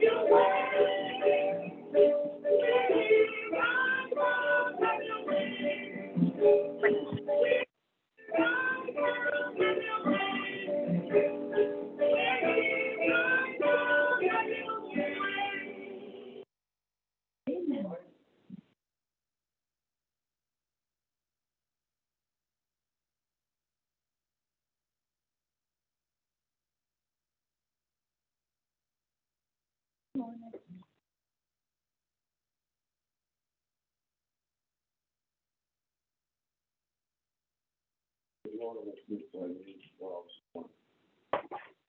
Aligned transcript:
Your 0.00 0.30
way. 1.94 2.25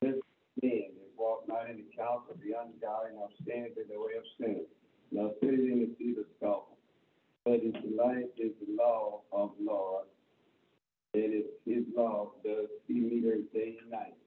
This 0.02 0.16
being, 0.62 0.92
they 0.94 1.10
walk 1.18 1.48
not 1.48 1.70
in 1.70 1.78
the 1.78 1.90
counsel 1.98 2.34
of 2.34 2.40
the 2.40 2.54
ungodly, 2.54 3.12
nor 3.16 3.30
stand 3.42 3.74
in 3.78 3.88
the 3.90 4.00
way 4.00 4.14
of 4.18 4.24
sinners, 4.40 4.70
nor 5.12 5.34
sit 5.42 5.54
in 5.54 5.80
the 5.80 5.90
seat 5.98 6.18
of 6.20 6.26
scoffers. 6.38 6.78
But 7.46 7.62
his 7.62 7.74
delight 7.74 8.30
is 8.38 8.52
the 8.62 8.76
law 8.78 9.22
of 9.32 9.52
Lord, 9.60 10.06
and 11.14 11.34
it, 11.34 11.60
his 11.66 11.84
law 11.96 12.34
does 12.44 12.68
he 12.88 13.00
meter 13.00 13.38
day 13.54 13.78
and 13.82 13.90
night. 13.90 14.18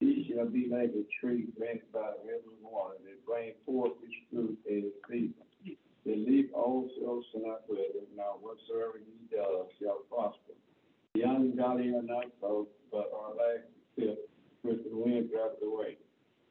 He 0.00 0.28
shall 0.28 0.46
be 0.46 0.68
like 0.70 0.92
a 0.92 1.04
tree 1.20 1.46
planted 1.56 1.90
by 1.92 2.12
the 2.20 2.28
river 2.28 2.52
of 2.52 2.60
water, 2.62 2.96
that 3.04 3.24
bring 3.24 3.52
forth 3.64 3.92
its 4.04 4.14
fruit 4.30 4.58
in 4.68 4.92
its 4.92 4.96
season. 5.08 5.78
The 6.04 6.16
leaf 6.16 6.46
also 6.54 7.22
shall 7.32 7.46
not 7.46 7.68
wither, 7.68 8.04
nor 8.16 8.38
whatsoever 8.40 9.00
he 9.00 9.36
does 9.36 9.66
shall 9.80 10.04
prosper. 10.10 10.54
The 11.18 11.24
ungodly 11.28 11.88
are 11.88 12.02
not 12.02 12.26
so, 12.40 12.68
but 12.92 13.10
are 13.12 13.34
like 13.34 13.66
the 13.96 14.16
which 14.62 14.78
the 14.88 14.96
wind 14.96 15.30
drives 15.32 15.58
away. 15.64 15.96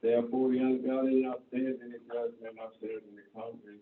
Therefore, 0.01 0.51
the 0.51 0.57
ungodly 0.57 1.23
not 1.23 1.39
stand 1.47 1.79
in 1.81 1.91
the 1.91 1.99
judgment, 2.11 2.57
not 2.57 2.73
stand 2.77 2.99
in 3.07 3.15
the 3.15 3.23
country. 3.33 3.79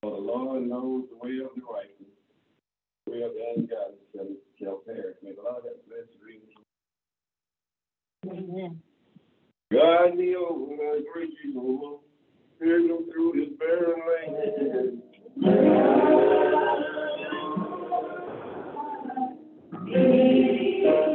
For 0.00 0.12
the 0.12 0.16
Lord 0.16 0.62
knows 0.66 1.04
the 1.10 1.18
way 1.20 1.36
of 1.44 1.50
the 1.54 1.60
righteous, 1.70 2.16
the 3.04 3.12
way 3.12 3.22
of 3.24 3.32
the 3.34 3.44
ungodly 3.60 4.00
shall, 4.16 4.28
shall 4.58 4.76
perish. 4.86 5.16
May 5.22 5.34
the 5.34 5.42
Lord 5.42 5.64
have 5.64 5.84
blessed 5.86 6.16
reading. 6.24 6.56
Amen. 8.24 8.80
God 9.70 10.16
kneel 10.16 10.46
over 10.48 10.76
my 10.76 11.00
great 11.12 11.36
Jehovah, 11.44 11.98
hear 12.58 12.80
them 12.80 13.04
through 13.12 13.32
his 13.34 13.50
barren 13.58 14.00
land. 14.08 15.02
Show 19.92 21.11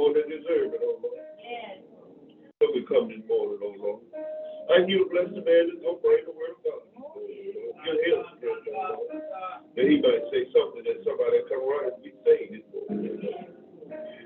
One 0.00 0.16
that 0.16 0.32
deserves 0.32 0.72
it, 0.72 0.80
oh 0.80 0.96
Lord. 1.04 1.20
So 2.56 2.72
we 2.72 2.88
come 2.88 3.12
this 3.12 3.20
morning, 3.28 3.60
oh 3.60 3.76
Lord. 3.76 4.00
Thank 4.72 4.88
you 4.88 5.04
to 5.04 5.08
bless 5.12 5.28
the 5.36 5.44
man 5.44 5.68
that's 5.68 5.84
going 5.84 6.00
to 6.00 6.24
the 6.24 6.32
word 6.32 6.56
of 6.56 6.64
God. 6.64 6.80
Give 7.20 8.00
him 8.00 8.24
strength, 8.40 8.64
oh 8.72 8.96
Lord. 8.96 9.12
That 9.76 9.84
he 9.84 10.00
might 10.00 10.24
say 10.32 10.48
something 10.56 10.88
that 10.88 11.04
somebody 11.04 11.44
come 11.52 11.68
right 11.68 11.92
and 11.92 12.00
be 12.00 12.16
oh 12.16 12.88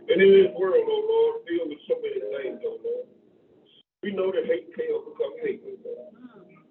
And 0.07 0.19
in 0.23 0.31
this 0.31 0.55
world, 0.55 0.87
oh 0.87 1.03
Lord, 1.11 1.43
filled 1.43 1.75
with 1.75 1.83
so 1.91 1.99
many 1.99 2.23
things, 2.23 2.63
oh 2.63 2.79
Lord. 2.79 3.11
We 4.07 4.15
know 4.15 4.31
that 4.31 4.47
hate 4.47 4.71
can 4.79 4.95
overcome 4.95 5.43
hate, 5.43 5.59
oh 5.67 5.75
Lord. 5.83 6.15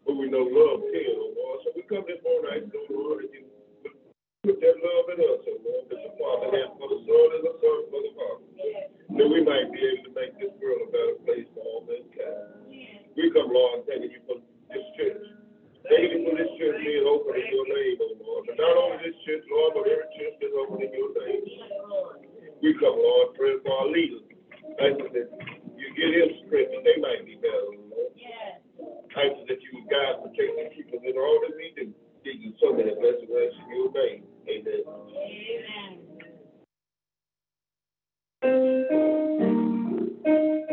But 0.07 0.15
we 0.15 0.31
know 0.31 0.47
love 0.47 0.79
can, 0.95 1.11
oh 1.19 1.35
Lord. 1.35 1.59
So 1.67 1.75
we 1.75 1.83
come 1.91 2.07
this 2.07 2.23
morning, 2.23 2.71
oh 2.71 2.87
Lord, 2.87 3.27
put 4.43 4.59
that 4.59 4.75
love 4.75 5.07
in 5.15 5.19
us, 5.23 5.39
oh 5.47 5.59
Lord, 5.63 5.87
that 5.87 6.03
the 6.03 6.11
Father 6.19 6.51
has 6.51 6.69
for 6.75 6.87
the 6.91 6.99
Son 7.07 7.27
and 7.31 7.43
the 7.47 7.55
Son 7.63 7.79
for 7.87 7.99
the 8.03 8.11
Father. 8.11 8.47
That 9.15 9.27
we 9.31 9.39
might 9.39 9.71
be 9.71 9.79
able 9.79 10.03
to 10.03 10.13
make 10.19 10.35
this 10.35 10.51
world 10.59 10.83
a 10.83 10.89
better 10.91 11.15
place 11.23 11.47
for 11.55 11.63
all 11.63 11.87
mankind. 11.87 12.67
We 13.15 13.31
come, 13.31 13.47
Lord, 13.47 13.87
thanking 13.87 14.11
you 14.11 14.19
for 14.27 14.43
this 14.67 14.83
church. 14.99 15.23
Thank 15.87 16.11
you 16.11 16.19
for 16.27 16.35
this 16.35 16.51
church 16.59 16.75
being 16.83 17.07
open 17.07 17.39
in 17.39 17.47
your 17.55 17.67
name, 17.71 17.97
oh 18.03 18.19
Lord. 18.19 18.43
But 18.51 18.59
not 18.59 18.75
only 18.75 18.99
this 19.07 19.19
church, 19.23 19.47
Lord, 19.47 19.79
but 19.79 19.87
every 19.87 20.11
church 20.11 20.35
that's 20.43 20.55
open 20.59 20.79
in 20.83 20.91
your 20.91 21.11
name. 21.23 21.43
We 22.59 22.75
come, 22.83 22.99
Lord, 22.99 23.39
praying 23.39 23.63
for 23.63 23.71
our 23.71 23.87
leaders. 23.95 24.27
Thank 24.75 25.07
you 25.07 25.09
that 25.23 25.27
you 25.79 25.87
give 25.95 26.11
them 26.19 26.31
strength 26.43 26.71
that 26.75 26.83
they 26.83 26.99
might 26.99 27.23
be 27.23 27.39
better, 27.39 27.79
Lord. 27.79 28.11
Thank 29.15 29.39
you 29.39 29.45
that 29.47 29.61
you 29.63 29.87
guide, 29.87 30.19
protect, 30.19 30.51
and 30.59 30.67
keep 30.75 30.91
us 30.91 30.99
in 30.99 31.15
all 31.15 31.39
that 31.47 31.55
we 31.55 31.71
do. 31.79 31.95
Give 32.27 32.39
you 32.39 32.51
so 32.59 32.75
many 32.75 32.91
blessings 32.91 33.31
in 33.31 33.67
your 33.71 33.91
name. 33.95 34.32
Amen. 34.49 34.83
Yes. 40.25 40.72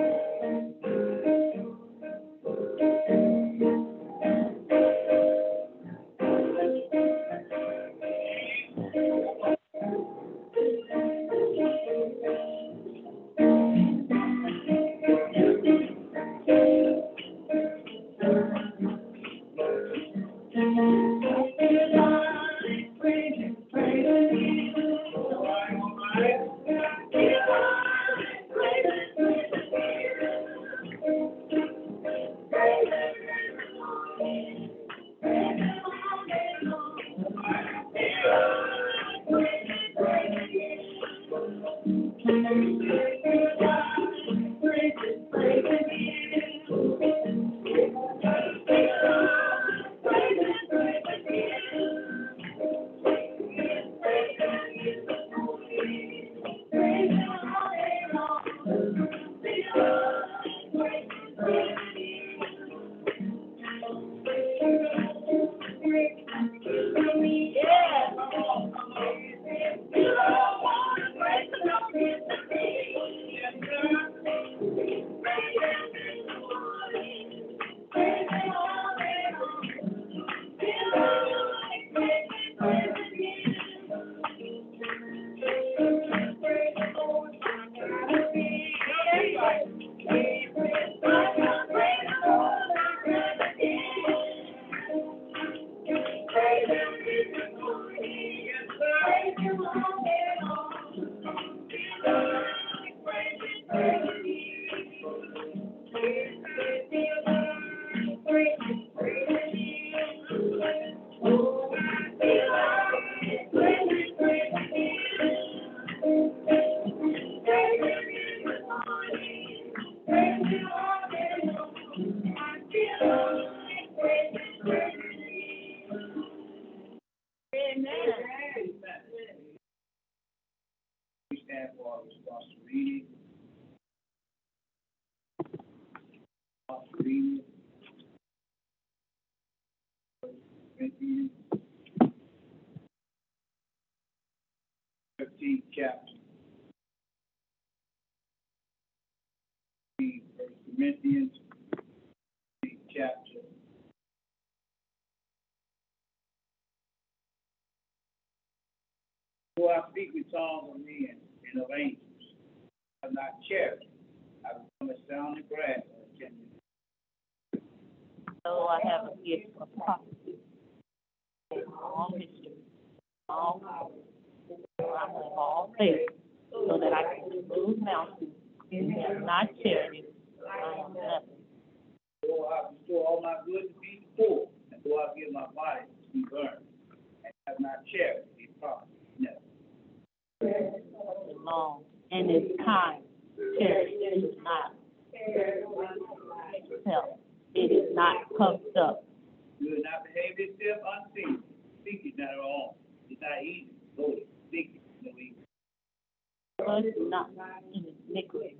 Not 207.36 207.62
in 207.74 207.86
iniquity, 208.08 208.56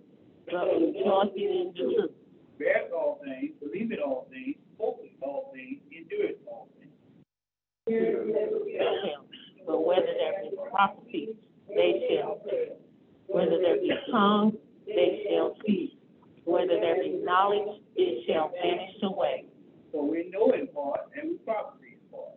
but 0.51 0.67
rejoicing 0.67 1.35
in 1.37 1.73
the 1.75 1.81
truth. 1.81 2.11
Bears 2.59 2.91
all 2.95 3.21
things, 3.25 3.53
believe 3.61 3.91
in 3.93 3.99
all 3.99 4.29
things, 4.31 4.57
hope 4.79 5.01
in 5.03 5.11
all 5.23 5.51
things, 5.55 5.81
endure 5.91 6.31
all 6.47 6.69
things. 6.79 6.93
but 9.67 9.85
whether 9.87 10.03
there 10.07 10.43
be 10.43 10.57
prophecy, 10.71 11.37
they 11.69 12.09
shall 12.09 12.41
fail. 12.45 12.77
Whether 13.27 13.59
there 13.63 13.77
be 13.81 13.93
tongues, 14.11 14.55
they 14.87 15.25
shall 15.29 15.57
cease. 15.65 15.93
Whether 16.45 16.81
there 16.81 16.97
be 17.03 17.21
knowledge, 17.23 17.81
it 17.97 18.27
shall 18.27 18.51
vanish 18.51 18.97
away. 19.03 19.45
So 19.93 20.05
we 20.05 20.31
know 20.31 20.53
in 20.53 20.67
part, 20.69 21.01
and 21.15 21.31
we 21.31 21.37
prophesy 21.39 21.99
in 21.99 22.11
part. 22.11 22.37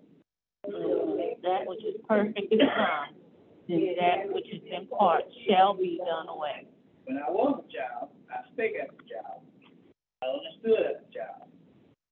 And 0.66 1.44
That 1.44 1.68
which 1.68 1.84
is 1.84 1.96
perfect 2.08 2.54
is 2.54 2.60
done, 2.60 3.23
and 3.70 3.98
that 3.98 4.34
which 4.34 4.48
is 4.51 4.62
in 4.65 4.88
part 4.88 5.24
shall 5.48 5.75
be 5.75 6.00
done 6.03 6.27
away. 6.27 6.67
When 7.05 7.17
I 7.17 7.29
was 7.29 7.63
a 7.63 7.67
child, 7.72 8.10
I 8.32 8.48
spake 8.51 8.74
as 8.82 8.89
a 8.89 9.03
child. 9.08 9.41
I 10.22 10.25
understood 10.27 10.86
as 10.88 11.03
a 11.03 11.10
child. 11.13 11.48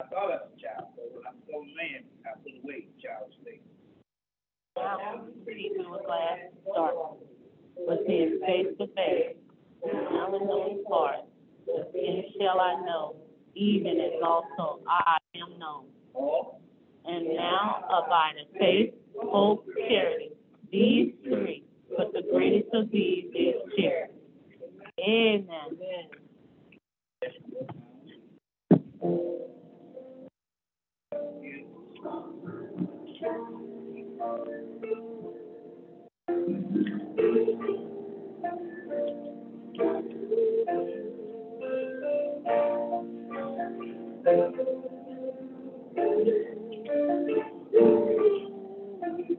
I 0.01 0.07
thought 0.07 0.31
as 0.31 0.41
a 0.47 0.55
child, 0.59 0.91
but 0.95 1.11
when 1.11 1.23
I 1.27 1.31
became 1.39 1.63
a 1.63 1.75
man, 1.75 2.01
I 2.25 2.35
put 2.39 2.55
away 2.63 2.87
child's 3.03 3.35
things. 3.43 3.63
Now, 4.77 5.25
see 5.45 5.71
through 5.75 5.95
a 5.95 6.03
glass 6.03 6.39
darkness, 6.73 7.27
but 7.87 7.99
then 8.07 8.39
face 8.45 8.71
to 8.79 8.87
face, 8.95 9.35
now 9.85 10.33
in 10.33 10.47
knowing 10.47 10.83
part, 10.87 11.27
but 11.65 11.91
then 11.93 12.23
shall 12.39 12.59
I 12.59 12.75
know, 12.85 13.15
even 13.55 13.99
as 13.99 14.21
also 14.23 14.79
I 14.87 15.17
am 15.35 15.59
known. 15.59 15.85
Oh. 16.15 16.55
And 17.05 17.35
now 17.35 17.83
abideth 17.89 18.53
faith, 18.59 18.93
hope, 19.15 19.65
charity, 19.89 20.31
these 20.71 21.13
three, 21.23 21.63
but 21.97 22.13
the 22.13 22.23
greatest 22.31 22.69
of 22.73 22.89
these 22.91 23.25
is 23.35 23.55
charity. 23.77 24.13
Amen. 24.99 25.47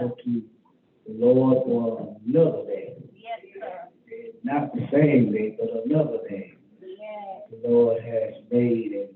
To 0.00 0.42
the 1.06 1.12
Lord 1.12 1.58
for 1.64 2.16
another 2.26 2.64
day. 2.66 2.94
Yes, 3.14 3.40
sir. 3.58 3.88
Not 4.44 4.74
the 4.74 4.86
same 4.92 5.32
day, 5.32 5.56
but 5.58 5.68
another 5.84 6.18
day 6.28 6.56
Yes, 6.80 7.42
the 7.50 7.68
Lord 7.68 8.02
has 8.02 8.34
made 8.50 8.92
and 8.92 9.08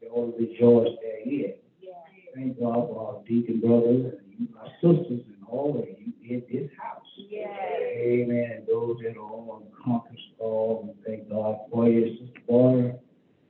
we 0.00 0.08
all 0.08 0.34
rejoice 0.38 0.96
therein. 1.02 1.54
yes. 1.80 1.94
Thank 2.34 2.58
God 2.60 2.88
for 2.88 3.14
our 3.16 3.22
deacon 3.26 3.60
brothers 3.60 4.14
and 4.18 4.32
you, 4.38 4.48
our 4.58 4.68
sisters 4.80 5.22
and 5.26 5.44
all 5.48 5.78
of 5.78 5.86
you 5.98 6.12
in 6.28 6.42
this 6.52 6.70
house. 6.78 7.04
Yes. 7.16 7.48
Amen. 7.96 8.50
And 8.58 8.66
those 8.66 8.98
that 9.02 9.16
are 9.16 9.20
on 9.20 9.62
conference 9.84 10.20
call, 10.38 10.94
we 10.96 11.04
thank 11.06 11.30
God 11.30 11.56
for 11.72 11.88
you. 11.88 12.16
Sister 12.18 12.40
Barner, 12.48 12.98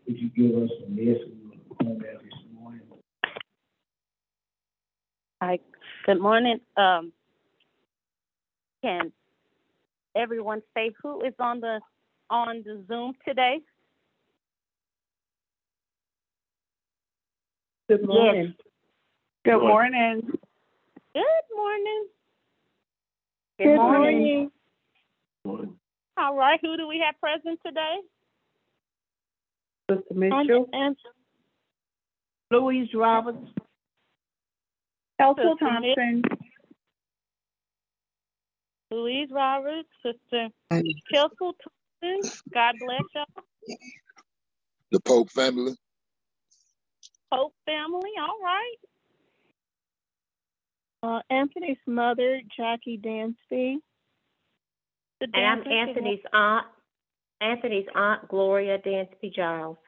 would 0.06 0.18
you 0.18 0.28
give 0.30 0.62
us 0.62 0.70
a 0.86 0.90
message 0.90 1.32
on 1.80 1.98
that 1.98 2.22
this 2.22 2.40
morning? 2.54 2.80
Hi, 5.42 5.58
good 6.06 6.20
morning. 6.36 6.60
Um, 6.76 7.12
can 8.82 9.12
everyone 10.14 10.60
say 10.76 10.90
who 11.02 11.22
is 11.22 11.32
on 11.38 11.60
the, 11.60 11.80
on 12.28 12.62
the 12.64 12.84
Zoom 12.88 13.14
today? 13.26 13.60
Good 17.88 18.06
morning. 18.06 18.54
Good 19.44 19.60
morning. 19.60 20.22
Good 21.14 21.22
morning. 21.56 22.06
Good 23.58 23.76
morning. 23.76 24.50
All 26.18 26.36
right, 26.36 26.58
who 26.60 26.76
do 26.76 26.86
we 26.88 27.02
have 27.04 27.18
present 27.20 27.60
today? 27.64 27.96
Sister 29.90 30.14
Mitchell, 30.14 30.68
And, 30.72 30.96
Louise 32.50 32.88
Roberts, 32.94 33.38
Elsa 35.20 35.52
Thompson, 35.60 36.22
Louise 38.90 39.28
Roberts, 39.32 39.88
Sister 40.04 40.48
Kelsey 41.12 41.34
Thompson. 41.40 42.30
God 42.54 42.76
bless 42.80 43.04
y'all. 43.14 43.26
the 44.92 45.00
Pope 45.00 45.30
family. 45.32 45.74
Pope 47.32 47.54
family, 47.66 48.10
all 48.20 48.38
right. 48.42 48.76
Uh, 51.02 51.20
Anthony's 51.30 51.78
mother, 51.86 52.40
Jackie 52.56 52.98
Dansby. 52.98 53.76
The 55.20 55.28
And 55.34 55.46
I'm 55.46 55.62
Anthony's 55.72 56.20
aunt, 56.32 56.66
Anthony's 57.40 57.86
aunt 57.94 58.28
Gloria 58.28 58.78
Dansby 58.78 59.34
Giles. 59.34 59.78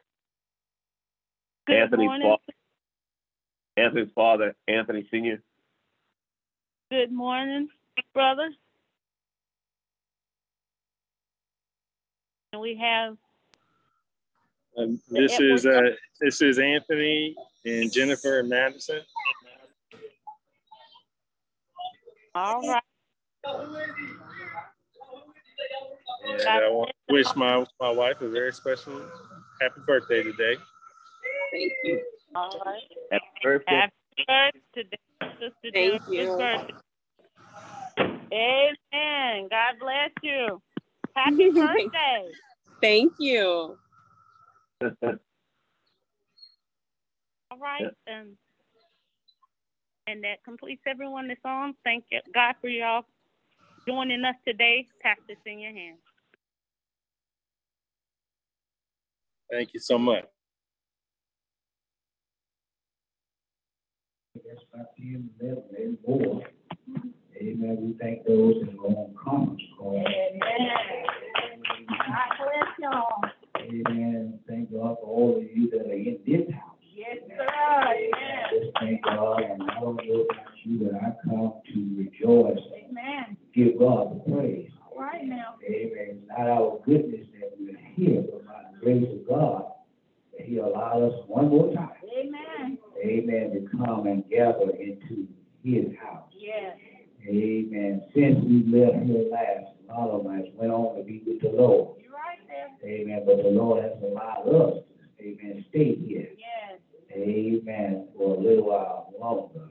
Good 1.66 1.76
Anthony's 1.82 2.08
morning. 2.08 2.28
fa- 2.46 2.54
Anthony's 3.78 4.10
father, 4.14 4.54
Anthony 4.66 5.06
Senior. 5.10 5.42
Good 6.90 7.12
morning, 7.12 7.68
brother. 8.12 8.50
And 12.52 12.62
we 12.62 12.76
have 12.76 13.16
Um, 14.76 15.00
this 15.10 15.38
is 15.38 15.66
uh, 15.66 15.80
this 16.20 16.40
is 16.40 16.58
Anthony 16.58 17.36
and 17.64 17.92
Jennifer 17.92 18.40
and 18.40 18.48
Madison. 18.48 19.00
all 22.34 22.60
right. 22.62 22.82
And 26.30 26.48
I 26.48 26.68
want 26.68 26.90
to 26.90 27.12
wish 27.12 27.26
my, 27.36 27.64
my 27.80 27.90
wife 27.90 28.20
a 28.20 28.28
very 28.28 28.52
special 28.52 29.00
happy 29.60 29.80
birthday 29.86 30.22
today. 30.22 30.56
Thank 31.52 31.72
you. 31.84 32.02
All 32.34 32.60
right. 32.64 32.82
Happy 33.10 33.24
birthday. 33.42 33.74
Happy 33.76 33.92
birthday 34.26 34.60
today, 34.74 34.98
Sister 35.40 35.70
Thank 35.72 36.02
Jennifer's 36.02 36.08
you. 36.08 36.36
birthday. 36.36 36.74
Amen. 38.32 39.48
God 39.50 39.74
bless 39.80 40.10
you. 40.22 40.60
Happy 41.16 41.50
birthday. 41.54 42.26
Thank 42.82 43.12
you. 43.18 43.76
All 47.50 47.58
right. 47.58 47.88
And 48.06 48.36
and 50.06 50.24
that 50.24 50.42
completes 50.44 50.82
everyone 50.86 51.28
that's 51.28 51.40
on. 51.44 51.74
Thank 51.84 52.04
you, 52.10 52.20
God 52.34 52.54
for 52.60 52.68
y'all 52.68 53.02
joining 53.86 54.24
us 54.24 54.36
today. 54.46 54.86
Pass 55.02 55.18
this 55.28 55.36
in 55.46 55.58
your 55.60 55.72
hands. 55.72 55.98
Thank 59.50 59.74
you 59.74 59.80
so 59.80 59.98
much. 59.98 60.24
That's 64.46 64.62
about 64.72 64.96
ten, 64.96 65.30
eleven, 65.40 65.62
maybe 65.72 65.98
more. 66.06 66.42
Amen. 67.36 67.78
We 67.80 67.96
thank 68.00 68.26
those 68.26 68.54
that 68.64 68.74
are 68.78 68.86
on 68.86 69.14
conference 69.22 69.62
call. 69.78 70.04
God 71.88 72.28
bless 72.38 72.72
y'all. 72.80 73.22
Amen. 73.60 74.38
Thank 74.48 74.72
God 74.72 74.96
for 75.00 75.06
all 75.06 75.36
of 75.36 75.44
you 75.56 75.70
that 75.70 75.86
are 75.86 75.92
in 75.92 76.18
this 76.26 76.52
house. 76.54 76.76
Yes, 76.94 77.18
sir. 77.28 77.46
Amen. 77.46 78.44
Just 78.50 78.72
thank 78.80 79.04
God, 79.04 79.42
and 79.42 79.62
I 79.62 79.80
don't 79.80 79.96
know 79.96 80.22
about 80.22 80.52
you, 80.64 80.78
but 80.90 80.94
I 81.00 81.12
come 81.24 81.52
to 81.72 81.94
rejoice, 81.96 82.58
Amen. 82.88 83.36
give 83.54 83.78
God 83.78 84.16
the 84.16 84.32
praise. 84.32 84.70
All 84.90 85.00
right 85.00 85.24
now. 85.24 85.54
Amen. 85.64 85.92
It's 85.94 86.28
not 86.28 86.48
our 86.48 86.80
goodness 86.84 87.26
that 87.40 87.52
we're 87.58 87.78
here, 87.94 88.22
but 88.22 88.44
by 88.46 88.64
the 88.72 88.78
grace 88.80 89.06
of 89.12 89.28
God, 89.28 89.64
that 90.36 90.46
He 90.46 90.56
allowed 90.58 91.02
us 91.04 91.14
one 91.28 91.50
more 91.50 91.72
time. 91.72 91.90
Amen. 92.18 92.78
Amen. 93.02 93.52
To 93.52 93.76
come 93.78 94.06
and 94.06 94.28
gather 94.28 94.70
into 94.70 95.26
his 95.62 95.86
house. 96.00 96.30
Yes. 96.36 96.76
Amen. 97.26 98.02
Since 98.14 98.38
we 98.44 98.64
left 98.66 99.04
here 99.04 99.28
last, 99.30 99.74
a 99.88 99.92
lot 99.92 100.10
of 100.10 100.26
us 100.26 100.46
went 100.54 100.72
on 100.72 100.96
to 100.96 101.02
be 101.02 101.22
with 101.26 101.40
the 101.40 101.50
Lord. 101.50 102.00
You're 102.02 102.12
right 102.12 102.38
there. 102.46 102.90
Amen. 102.90 103.22
But 103.26 103.42
the 103.42 103.50
Lord 103.50 103.82
has 103.84 103.92
allowed 104.02 104.48
us, 104.48 104.84
amen, 105.20 105.64
stay 105.70 105.94
here. 105.96 106.28
Yes. 106.38 106.80
Amen. 107.14 108.08
For 108.16 108.36
a 108.36 108.40
little 108.40 108.66
while 108.66 109.12
longer. 109.20 109.70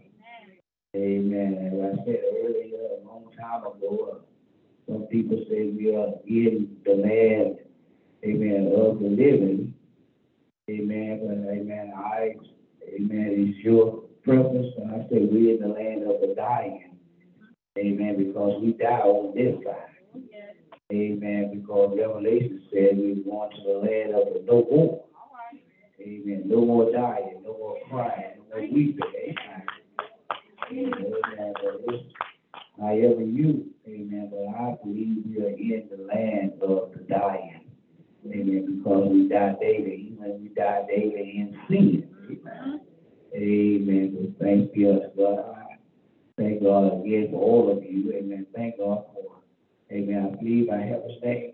Amen. 0.95 1.53
As 1.67 1.99
I 1.99 2.05
said 2.05 2.21
earlier, 2.43 2.77
a 3.01 3.07
long 3.07 3.29
time 3.39 3.61
ago, 3.61 4.17
uh, 4.17 4.91
some 4.91 5.03
people 5.07 5.43
say 5.49 5.67
we 5.67 5.95
are 5.95 6.13
in 6.25 6.77
the 6.85 6.93
land, 6.93 7.59
amen, 8.25 8.71
of 8.73 8.99
the 8.99 9.09
living. 9.09 9.73
Amen. 10.69 11.19
But 11.21 11.53
amen, 11.53 11.93
I, 11.95 12.35
amen, 12.97 13.53
is 13.55 13.63
your 13.63 14.03
preference. 14.23 14.73
And 14.77 14.91
I 14.91 15.07
say 15.09 15.19
we're 15.21 15.55
in 15.55 15.61
the 15.61 15.67
land 15.67 16.03
of 16.03 16.21
the 16.21 16.33
dying. 16.35 16.97
Amen. 17.77 18.17
Because 18.17 18.61
we 18.61 18.73
die 18.73 18.99
on 18.99 19.35
this 19.35 19.55
side. 19.63 20.21
Amen. 20.91 21.51
Because 21.53 21.97
Revelation 21.97 22.63
said 22.71 22.97
we're 22.97 23.23
going 23.23 23.51
to 23.51 23.63
the 23.63 23.77
land 23.79 24.15
of 24.15 24.33
the 24.33 24.43
no 24.45 24.65
more. 24.69 25.03
Amen. 26.01 26.43
No 26.45 26.65
more 26.65 26.91
dying, 26.91 27.41
no 27.43 27.57
more 27.57 27.77
crying, 27.89 28.35
no 28.49 28.57
more 28.57 28.67
weeping. 28.71 28.99
Amen. 30.71 30.91
Amen. 30.95 31.53
But 31.61 31.93
it's 31.93 32.13
However 32.79 33.21
you, 33.21 33.65
amen, 33.87 34.29
but 34.29 34.55
I 34.55 34.77
believe 34.83 35.23
we 35.25 35.41
are 35.41 35.49
in 35.49 35.89
the 35.89 36.03
land 36.03 36.53
of 36.61 36.93
the 36.93 36.99
dying. 37.09 37.61
Amen. 38.23 38.77
Because 38.77 39.09
we 39.09 39.27
die 39.27 39.55
daily, 39.59 40.13
even 40.13 40.41
we 40.41 40.49
die 40.49 40.85
daily 40.87 41.37
in 41.37 41.57
sin. 41.67 42.07
Amen. 42.29 42.81
Amen. 43.37 44.17
So 44.17 44.43
thank 44.43 44.75
you, 44.75 44.99
God. 45.15 45.39
I 45.39 45.67
Thank 46.37 46.63
God 46.63 47.01
again 47.01 47.29
for 47.31 47.41
all 47.41 47.71
of 47.75 47.83
you. 47.83 48.13
Amen. 48.13 48.45
Thank 48.55 48.77
God 48.77 49.05
for, 49.13 49.41
amen. 49.91 50.31
I 50.31 50.35
believe 50.35 50.69
I 50.69 50.77
have 50.77 51.01
a 51.01 51.25
name. 51.25 51.53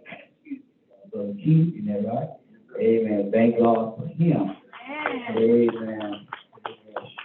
Brother 1.11 1.33
Keith, 1.33 1.73
isn't 1.75 1.85
that 1.85 2.07
right? 2.07 2.29
Amen. 2.79 3.31
Thank 3.31 3.59
God 3.59 3.97
for 3.97 4.07
him. 4.07 4.55
Amen. 4.89 5.37
Amen. 5.37 6.27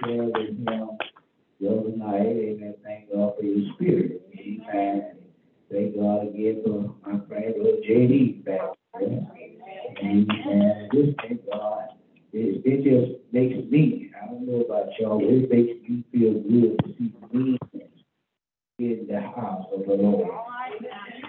Share 0.04 0.22
with 0.24 0.36
him 0.36 0.98
the 1.60 1.68
other 1.68 1.96
night. 1.96 2.26
Amen. 2.26 2.74
Thank 2.84 3.12
God 3.12 3.34
for 3.36 3.42
your 3.42 3.72
spirit. 3.74 4.22
Amen. 4.38 5.16
Thank 5.70 5.96
God 5.96 6.28
again 6.28 6.62
for 6.64 6.94
my 7.04 7.26
friend, 7.26 7.54
Brother 7.56 7.78
JD 7.88 8.44
back 8.44 8.60
there. 9.00 9.26
Amen. 10.00 10.88
Just 10.92 11.18
thank 11.20 11.44
God. 11.50 11.88
It, 12.32 12.62
it 12.64 12.84
just 12.84 13.20
makes 13.32 13.56
me, 13.70 14.10
I 14.20 14.26
don't 14.26 14.46
know 14.46 14.60
about 14.60 14.88
y'all, 14.98 15.18
but 15.18 15.28
it 15.28 15.50
makes 15.50 15.88
me 15.88 16.04
feel 16.12 16.34
good 16.34 16.78
to 16.84 16.94
see 16.98 17.12
me 17.32 17.58
in 18.78 19.06
the 19.08 19.20
house 19.20 19.66
of 19.74 19.86
the 19.86 19.94
Lord. 19.94 20.28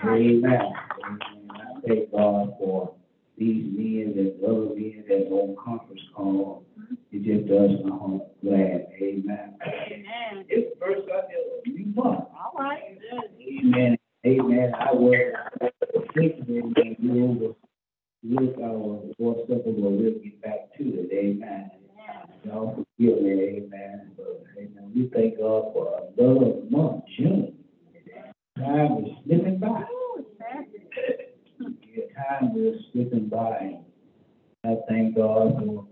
Amen. 0.03 0.43
Amen. 0.45 0.61
I 1.49 1.79
thank 1.87 2.11
God 2.11 2.53
for 2.59 2.93
these 3.37 3.65
men 3.71 4.13
and 4.17 4.43
other 4.43 4.75
men 4.75 5.03
that's 5.07 5.31
on 5.31 5.55
conference 5.63 6.01
call. 6.13 6.65
It 7.11 7.23
just 7.23 7.47
does 7.47 7.71
my 7.83 7.97
heart 7.97 8.23
glad. 8.43 8.87
Amen. 9.01 9.55
Amen. 9.65 10.45
It's 10.49 10.73
the 10.73 10.85
first 10.85 11.07
I 11.11 11.17
ever 11.17 11.61
you 11.65 11.85
month. 11.95 12.25
All 12.35 12.53
right. 12.57 12.97
Amen. 13.41 13.97
Amen. 14.25 14.73
I 14.77 14.91
was 14.91 15.71
thinking, 16.13 16.73
amen, 16.77 16.95
you 16.99 17.25
over, 17.25 17.55
look 18.23 18.57
our 18.59 19.01
fourth 19.17 19.47
supper, 19.47 19.61
we'll 19.65 19.97
get 19.97 20.21
back 20.21 20.23
to 20.23 20.28
it. 20.79 21.11
Amen. 21.13 21.71
Y'all 22.45 22.75
forgive 22.97 23.21
me, 23.21 23.31
amen. 23.31 24.11
But, 24.17 24.43
amen. 24.57 24.91
We 24.95 25.09
thank 25.13 25.37
God 25.37 25.73
for 25.73 26.01
another 26.17 26.55
month, 26.69 27.03
June. 27.17 27.53
Time 28.57 29.05
is 29.05 29.11
slipping 29.25 29.59
by. 29.59 29.83
Yeah, 31.59 32.03
time 32.17 32.53
is 32.55 32.81
slipping 32.91 33.29
by. 33.29 33.79
I 34.65 34.75
thank 34.87 35.15
God 35.15 35.55
for 35.59 35.85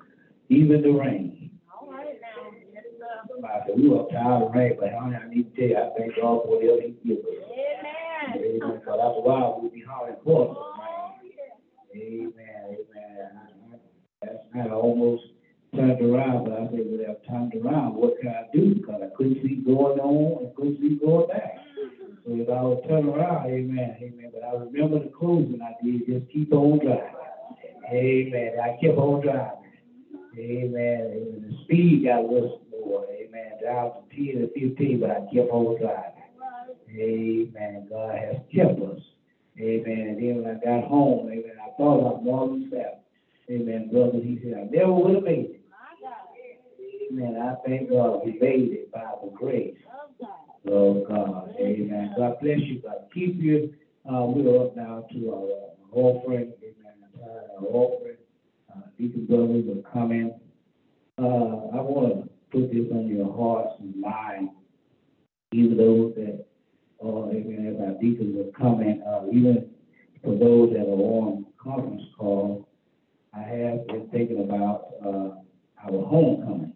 even 0.49 0.81
the 0.81 0.91
rain. 0.91 1.51
All 1.71 1.91
right 1.91 2.19
now. 2.21 2.51
Yes, 2.73 2.83
sir. 2.99 3.73
We 3.75 3.89
are 3.93 4.07
tired 4.11 4.43
of 4.43 4.53
rain, 4.53 4.77
but 4.79 4.91
honey, 4.93 5.15
I 5.15 5.29
need 5.29 5.55
to 5.55 5.61
tell 5.61 5.69
you, 5.69 5.77
I 5.77 5.97
thank 5.97 6.15
God 6.15 6.43
for 6.43 6.57
whatever 6.57 6.81
he 6.81 6.95
gives 7.07 7.25
us. 7.25 7.33
Amen. 7.51 8.45
Amen. 8.45 8.79
Because 8.79 8.99
after 8.99 9.19
a 9.19 9.21
while, 9.21 9.59
we'll 9.61 9.71
be 9.71 9.81
hollering 9.87 10.15
for 10.23 10.55
some 10.55 10.81
rain. 10.81 12.33
Amen. 12.35 12.77
Amen. 12.77 13.31
I- 13.35 13.75
I- 13.75 13.79
That's 14.21 14.43
how 14.53 14.67
I 14.67 14.71
almost 14.71 15.23
turned 15.75 16.01
around, 16.01 16.45
but 16.45 16.53
I 16.53 16.67
said, 16.67 16.85
well, 16.85 17.05
I've 17.09 17.23
turned 17.27 17.53
around, 17.55 17.95
what 17.95 18.19
can 18.19 18.29
I 18.29 18.47
do? 18.53 18.75
Because 18.75 19.01
I 19.03 19.15
couldn't 19.15 19.41
see 19.43 19.55
going 19.57 19.99
on 19.99 20.43
and 20.45 20.55
couldn't 20.55 20.79
see 20.79 20.95
going 20.95 21.27
back. 21.27 21.57
So 22.25 22.33
if 22.35 22.49
I 22.49 22.61
would 22.61 22.83
turn 22.89 23.07
around, 23.07 23.45
amen, 23.49 23.95
amen. 24.01 24.31
But 24.33 24.43
I 24.43 24.51
remember 24.57 24.99
the 24.99 25.09
closing 25.09 25.61
I 25.61 25.75
did, 25.83 26.05
just 26.07 26.29
keep 26.31 26.51
on 26.51 26.79
driving. 26.79 27.13
Amen. 27.89 28.59
I 28.59 28.77
kept 28.81 28.97
on 28.97 29.21
driving. 29.21 29.63
Amen. 30.37 30.75
Amen. 30.75 31.45
The 31.49 31.57
little 32.41 32.61
more. 32.71 33.05
Amen. 33.05 33.51
Down 33.63 33.91
to 33.91 34.15
ten 34.15 34.41
to 34.41 34.47
fifteen, 34.53 34.99
but 34.99 35.11
I 35.11 35.19
kept 35.33 35.49
on 35.51 35.79
driving. 35.79 36.13
Amen. 36.89 37.87
God 37.89 38.15
has 38.17 38.37
kept 38.53 38.79
us. 38.81 38.99
Amen. 39.59 39.99
And 40.09 40.17
then 40.21 40.43
when 40.43 40.55
I 40.55 40.59
got 40.63 40.87
home, 40.87 41.27
amen, 41.31 41.57
I 41.61 41.75
thought 41.77 41.99
about 41.99 42.23
Marvin 42.23 42.71
Sapp. 42.71 42.99
Amen. 43.49 43.89
Brother, 43.91 44.19
he 44.23 44.39
said, 44.43 44.53
I 44.53 44.63
never 44.75 44.93
would 44.93 45.15
have 45.15 45.23
made 45.23 45.45
it. 45.51 45.61
Amen. 47.11 47.37
I 47.41 47.55
thank 47.67 47.89
God 47.89 48.21
we 48.25 48.33
made 48.33 48.71
it 48.73 48.91
by 48.91 49.05
the 49.23 49.31
grace 49.31 49.77
of 50.69 51.07
God. 51.07 51.55
Amen. 51.59 52.13
God 52.17 52.39
bless 52.41 52.59
you. 52.59 52.81
God 52.81 53.05
keep 53.13 53.41
you. 53.41 53.73
Uh, 54.05 54.25
we're 54.25 54.63
up 54.65 54.75
now 54.75 55.05
to 55.13 55.31
our 55.31 55.71
offering. 55.93 56.53
Amen. 56.61 57.09
Our 57.59 57.67
offering. 57.67 58.17
Uh, 58.69 58.81
Deacon 58.99 59.25
brothers 59.25 59.65
are 59.69 59.91
coming. 59.91 60.39
Uh, 61.19 61.73
I 61.73 61.81
want 61.81 62.25
to 62.25 62.29
put 62.51 62.71
this 62.71 62.85
on 62.91 63.07
your 63.07 63.33
hearts 63.33 63.73
and 63.79 63.99
minds, 63.99 64.51
even 65.51 65.75
those 65.75 66.13
that, 66.15 66.45
uh, 67.03 67.29
amen, 67.29 67.73
as 67.73 67.81
our 67.81 67.99
deacons 67.99 68.37
are 68.37 68.51
coming, 68.59 69.01
uh, 69.01 69.25
even 69.31 69.67
for 70.23 70.35
those 70.37 70.73
that 70.73 70.81
are 70.85 71.01
on 71.01 71.45
conference 71.57 72.03
call, 72.17 72.67
I 73.33 73.39
have 73.41 73.87
been 73.87 74.07
thinking 74.11 74.43
about, 74.43 74.93
uh, 75.03 75.41
our 75.83 76.05
homecoming. 76.05 76.73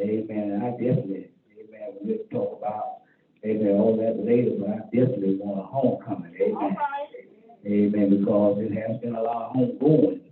Amen. 0.00 0.60
I 0.62 0.70
definitely, 0.70 1.30
amen, 1.58 1.94
we'll 2.02 2.18
talk 2.30 2.58
about, 2.58 2.98
amen, 3.44 3.80
all 3.80 3.96
that 3.96 4.24
later, 4.24 4.52
but 4.60 4.68
I 4.68 4.78
definitely 4.94 5.36
want 5.40 5.58
a 5.58 5.62
homecoming. 5.64 6.34
Amen. 6.40 6.76
Amen, 7.66 8.18
because 8.20 8.58
it 8.60 8.72
has 8.74 9.00
been 9.00 9.16
a 9.16 9.22
lot 9.22 9.50
of 9.50 9.56
homegoing. 9.56 10.23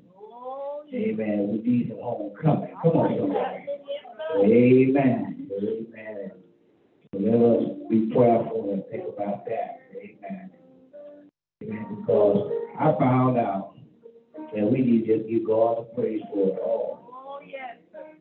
Amen. 0.95 1.49
We 1.51 1.71
need 1.71 1.89
some 1.89 1.99
homecoming. 2.03 2.75
Come 2.83 2.93
on, 2.93 3.17
somebody. 3.19 3.67
Amen. 4.45 5.49
Amen. 5.51 6.33
So 7.13 7.19
let 7.19 7.35
us 7.35 7.65
be 7.89 8.11
prayerful 8.15 8.73
and 8.73 8.85
think 8.91 9.05
about 9.09 9.47
that. 9.47 9.81
Amen. 9.97 10.51
Amen. 11.63 11.97
Because 12.01 12.53
I 12.79 12.93
found 12.99 13.39
out 13.39 13.75
that 14.55 14.71
we 14.71 14.81
need 14.83 15.07
to 15.07 15.19
give 15.29 15.47
God 15.47 15.79
the 15.79 15.83
praise 15.95 16.21
for 16.33 16.49
it 16.49 16.59
all. 16.63 17.11
Oh, 17.11 17.41
yes. 17.47 17.77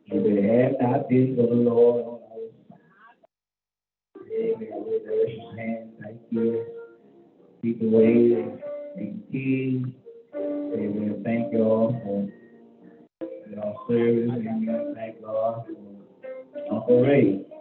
If 0.06 0.24
it 0.24 0.44
had 0.44 0.80
not 0.80 1.08
been 1.10 1.36
for 1.36 1.46
the 1.46 1.54
Lord 1.54 2.04
on 2.06 2.20
our. 2.30 2.38
Amen. 4.32 4.68
With 4.72 5.02
our 5.08 5.56
hand, 5.58 5.90
thank 6.02 6.20
you. 6.30 6.64
Keep 7.60 7.80
the 7.80 7.88
way 7.88 8.60
and 8.96 9.22
key. 9.30 9.84
Amen. 10.34 11.22
Thank 11.22 11.52
you 11.52 11.62
all 11.62 11.92
for 12.02 12.41
your 13.64 13.76
service. 13.88 14.30
Amen. 14.30 14.94
Thank 14.96 15.22
God 15.22 15.64
for. 16.68 17.51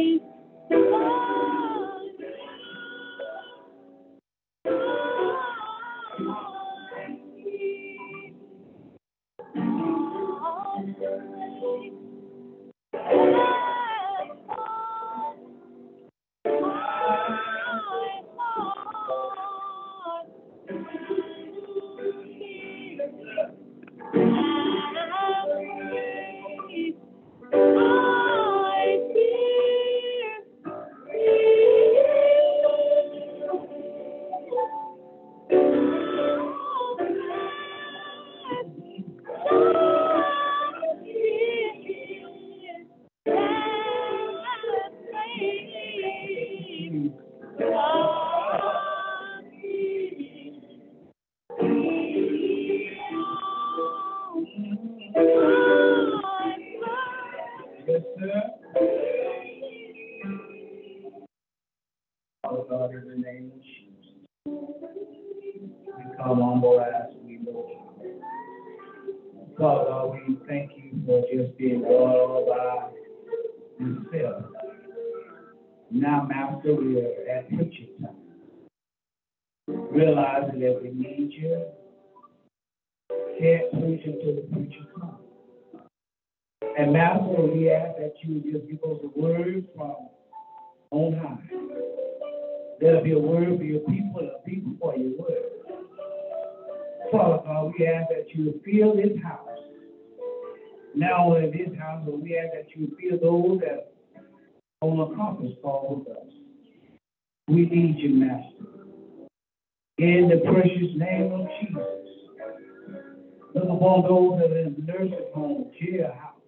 Yes, 0.00 0.29
We 107.60 107.66
need 107.66 107.98
you, 107.98 108.14
Master. 108.14 108.64
In 109.98 110.30
the 110.30 110.38
precious 110.50 110.96
name 110.96 111.30
of 111.30 111.46
Jesus. 111.60 111.84
Look 113.54 113.64
upon 113.64 114.02
those 114.08 114.40
that 114.40 114.50
are 114.50 114.58
in 114.60 114.76
the 114.78 114.90
nursing 114.90 115.26
home, 115.34 115.70
jailhouse. 115.78 116.40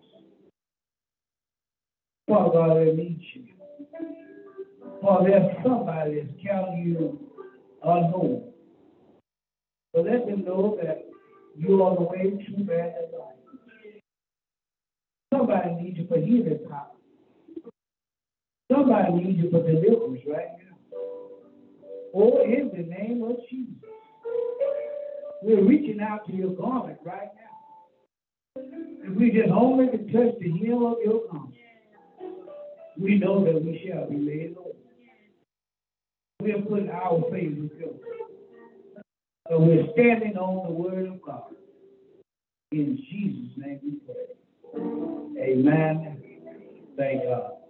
Father 2.26 2.50
God, 2.50 2.76
they 2.78 2.92
need 2.94 3.20
you. 3.34 3.44
Father, 5.02 5.28
there's 5.28 5.56
somebody 5.62 6.14
that's 6.14 6.32
counting 6.42 6.82
you 6.82 7.30
unknown. 7.84 8.50
So 9.94 10.00
let 10.00 10.26
them 10.26 10.46
know 10.46 10.78
that 10.82 11.04
you 11.58 11.82
are 11.82 11.94
the 11.94 12.04
way 12.04 12.22
to 12.22 12.56
and 12.56 12.66
life. 12.66 13.36
Somebody 15.30 15.74
needs 15.74 15.98
you 15.98 16.06
for 16.06 16.16
healing 16.16 16.60
power. 16.70 16.86
Somebody 18.70 19.12
needs 19.12 19.42
you 19.42 19.50
for 19.50 19.58
deliverance 19.58 20.22
right 20.26 20.61
oh, 22.14 22.42
in 22.42 22.70
the 22.74 22.82
name 22.82 23.22
of 23.24 23.36
Jesus. 23.48 23.74
We're 25.42 25.64
reaching 25.64 26.00
out 26.00 26.26
to 26.26 26.32
your 26.32 26.50
garment 26.50 26.98
right 27.04 27.30
now. 27.34 28.62
If 29.04 29.16
we 29.16 29.30
just 29.30 29.50
only 29.50 29.88
can 29.88 30.06
touch 30.12 30.38
the 30.40 30.50
heel 30.52 30.86
of 30.86 30.98
your 31.04 31.26
garment, 31.30 31.54
we 33.00 33.18
know 33.18 33.44
that 33.44 33.54
we 33.64 33.84
shall 33.86 34.08
be 34.08 34.16
made 34.16 34.54
whole. 34.56 34.76
We 36.40 36.52
are 36.52 36.62
putting 36.62 36.90
our 36.90 37.22
faith 37.30 37.58
with 37.58 37.72
you. 37.78 38.00
So 39.48 39.58
we're 39.60 39.86
standing 39.92 40.36
on 40.36 40.66
the 40.66 40.72
word 40.72 41.06
of 41.08 41.20
God. 41.22 41.54
In 42.70 42.96
Jesus' 43.10 43.56
name 43.56 43.80
we 43.82 43.98
pray. 44.06 44.32
Amen. 45.42 46.22
Thank 46.96 47.24
God. 47.24 47.62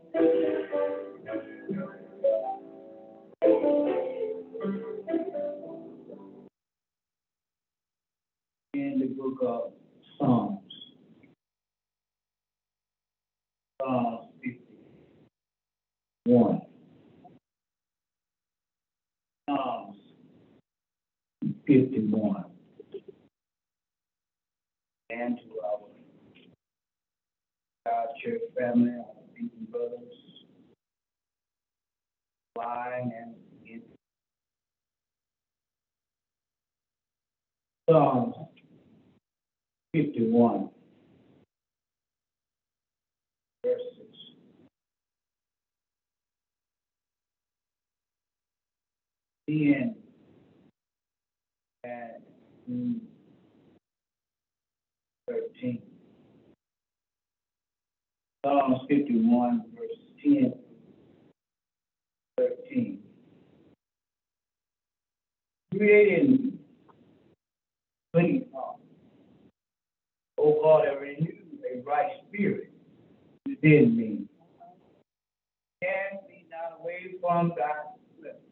The 9.02 9.08
book 9.08 9.38
of 9.44 9.72
Psalms, 10.16 10.60
Psalms 13.80 14.28
51. 16.24 16.60
Psalms 19.48 19.96
51. 21.66 22.44
And 25.10 25.36
to 25.38 25.42
our 25.64 25.80
God 27.86 28.06
church 28.22 28.40
family, 28.56 28.90
our 28.90 29.04
beaten 29.34 29.66
brothers, 29.68 30.14
flying 32.54 33.12
and 33.20 33.34
Psalms 37.90 38.36
51, 39.94 40.70
verses 43.62 43.82
10 49.48 49.94
and 51.84 53.00
13. 55.28 55.82
Psalms 58.44 58.78
51, 58.88 59.64
verse 59.74 59.90
10 60.24 60.54
13. 62.38 62.98
Creating 65.76 66.58
clean 68.14 68.46
heart. 68.54 68.81
O 70.42 70.60
God, 70.60 70.88
and 70.88 71.00
renew 71.00 71.36
a 71.72 71.80
right 71.82 72.10
spirit 72.28 72.72
within 73.46 73.96
me. 73.96 74.24
Cast 75.80 76.28
me 76.28 76.46
not 76.50 76.80
away 76.80 77.14
from 77.20 77.50
thy 77.50 77.72
presence, 78.20 78.42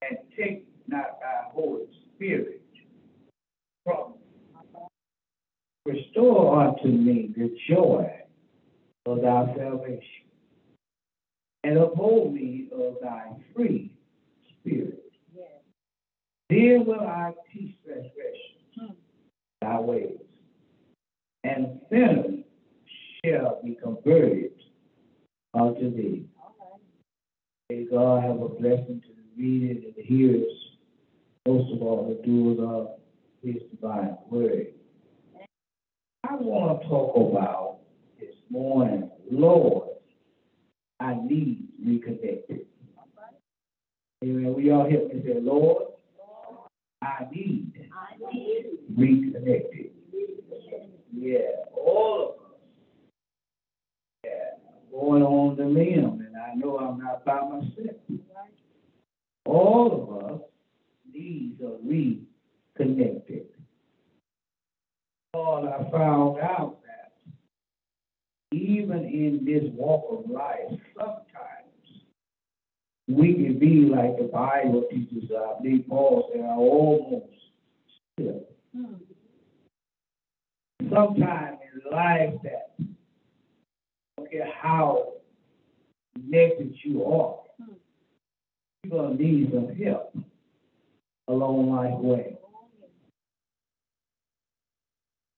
and 0.00 0.16
take 0.34 0.66
not 0.88 1.20
thy 1.20 1.50
Holy 1.52 1.86
Spirit 2.14 2.62
from 3.84 4.14
me. 4.14 4.80
Restore 5.84 6.62
unto 6.62 6.88
me 6.88 7.34
the 7.36 7.54
joy 7.68 8.10
of 9.04 9.20
thy 9.20 9.54
salvation, 9.54 10.24
and 11.64 11.76
uphold 11.76 12.32
me 12.32 12.68
of 12.72 12.96
thy 13.02 13.32
free 13.54 13.92
spirit. 14.60 15.12
Yes. 15.34 15.46
Then 16.48 16.84
will 16.86 17.00
I 17.00 17.32
teach 17.52 17.74
transgression. 17.84 18.51
Thy 19.62 19.78
ways, 19.78 20.18
and 21.44 21.80
sinners 21.88 22.44
shall 23.24 23.60
be 23.62 23.78
converted 23.80 24.50
unto 25.54 25.94
thee. 25.94 26.26
May 27.70 27.84
God 27.84 28.24
have 28.24 28.40
a 28.40 28.48
blessing 28.48 29.00
to 29.06 29.08
the 29.14 29.40
readers 29.40 29.84
and 29.84 29.94
the 29.96 30.02
hearers, 30.02 30.52
most 31.46 31.72
of 31.72 31.80
all 31.80 32.08
the 32.08 32.26
doers 32.26 32.58
of 32.60 32.98
his 33.40 33.62
divine 33.70 34.16
word. 34.28 34.66
I 36.28 36.34
want 36.34 36.82
to 36.82 36.88
talk 36.88 37.14
about 37.16 37.78
this 38.18 38.34
morning, 38.50 39.10
Lord, 39.30 39.90
I 40.98 41.14
need 41.14 41.68
reconnected. 41.84 42.66
Amen. 44.24 44.54
We 44.54 44.72
all 44.72 44.88
hear 44.88 45.06
me 45.06 45.22
say, 45.24 45.40
Lord, 45.40 45.84
I 47.02 47.26
need 47.32 47.72
reconnected. 48.96 49.90
Yeah, 51.12 51.38
all 51.74 52.22
of 52.22 52.52
us. 52.52 52.58
Yeah, 54.24 54.30
going 54.90 55.22
on 55.22 55.56
the 55.56 55.64
limb, 55.64 56.24
and 56.26 56.36
I 56.36 56.54
know 56.54 56.78
I'm 56.78 56.98
not 56.98 57.24
by 57.24 57.40
myself. 57.40 57.96
All 59.44 59.92
of 59.92 60.32
us 60.32 60.40
needs 61.12 61.60
a 61.60 61.76
reconnected. 61.84 63.46
All 65.34 65.68
I 65.68 65.90
found 65.90 66.38
out 66.40 66.78
that 66.84 68.56
even 68.56 69.04
in 69.04 69.44
this 69.44 69.64
walk 69.74 70.24
of 70.24 70.30
life, 70.30 70.78
sometimes 70.96 71.31
we 73.08 73.34
can 73.34 73.58
be 73.58 73.90
like 73.90 74.16
the 74.16 74.30
Bible 74.32 74.86
teaches, 74.90 75.30
I 75.30 75.62
believe 75.62 75.86
Paul 75.88 76.30
said, 76.32 76.42
almost 76.42 77.26
still. 78.14 78.44
Hmm. 78.74 78.94
Sometimes 80.92 81.58
in 81.74 81.90
life 81.90 82.34
that, 82.44 82.74
don't 84.16 84.28
how 84.62 85.14
connected 86.14 86.74
you 86.84 87.04
are, 87.04 87.38
hmm. 87.60 87.72
you're 88.84 89.02
going 89.02 89.16
to 89.16 89.22
need 89.22 89.50
some 89.52 89.74
help 89.74 90.16
along 91.28 91.70
life's 91.70 92.02
way. 92.02 92.36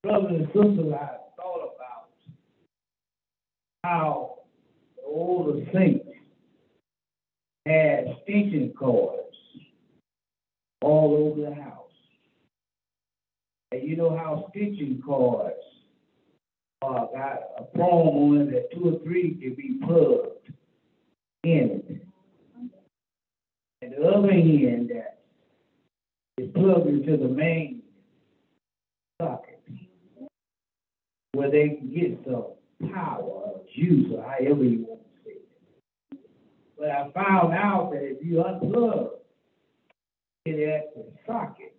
Brothers 0.02 0.32
and 0.32 0.46
sisters, 0.48 0.92
I 0.92 1.16
thought 1.36 1.72
about 1.74 2.08
how 3.84 4.38
all 5.06 5.44
the 5.44 5.52
older 5.52 5.70
saints 5.72 6.13
had 7.66 8.06
extension 8.06 8.72
cords 8.78 9.36
all 10.82 11.32
over 11.32 11.50
the 11.50 11.54
house. 11.54 11.80
And 13.72 13.82
you 13.82 13.96
know 13.96 14.10
how 14.16 14.46
stitching 14.50 15.02
cords 15.04 15.56
uh, 16.82 17.06
got 17.06 17.40
a 17.58 17.64
prong 17.74 18.08
on 18.08 18.50
that 18.52 18.70
two 18.72 18.94
or 18.94 19.04
three 19.04 19.34
can 19.40 19.54
be 19.54 19.80
plugged 19.84 20.52
in 21.44 21.82
it. 21.88 22.06
And 23.82 23.92
the 23.92 24.08
other 24.08 24.30
end 24.30 24.90
that 24.90 25.20
is 26.38 26.50
plugged 26.54 26.88
into 26.88 27.16
the 27.16 27.28
main 27.28 27.82
socket 29.20 29.60
where 31.32 31.50
they 31.50 31.70
can 31.70 31.92
get 31.92 32.20
some 32.24 32.90
power 32.92 33.22
or 33.22 33.60
juice 33.74 34.12
or 34.14 34.22
however 34.22 34.64
you 34.64 34.86
want. 34.86 35.03
But 36.78 36.90
I 36.90 37.10
found 37.12 37.54
out 37.54 37.90
that 37.92 38.02
if 38.02 38.24
you 38.24 38.36
unplug 38.36 39.10
it 40.44 40.68
at 40.68 40.94
the 40.94 41.06
socket, 41.26 41.76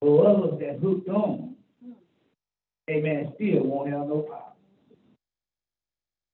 or 0.00 0.28
others 0.28 0.60
that 0.60 0.80
hooked 0.80 1.08
on, 1.08 1.54
amen, 2.90 3.32
still 3.36 3.64
won't 3.64 3.90
have 3.90 4.08
no 4.08 4.22
power. 4.28 4.52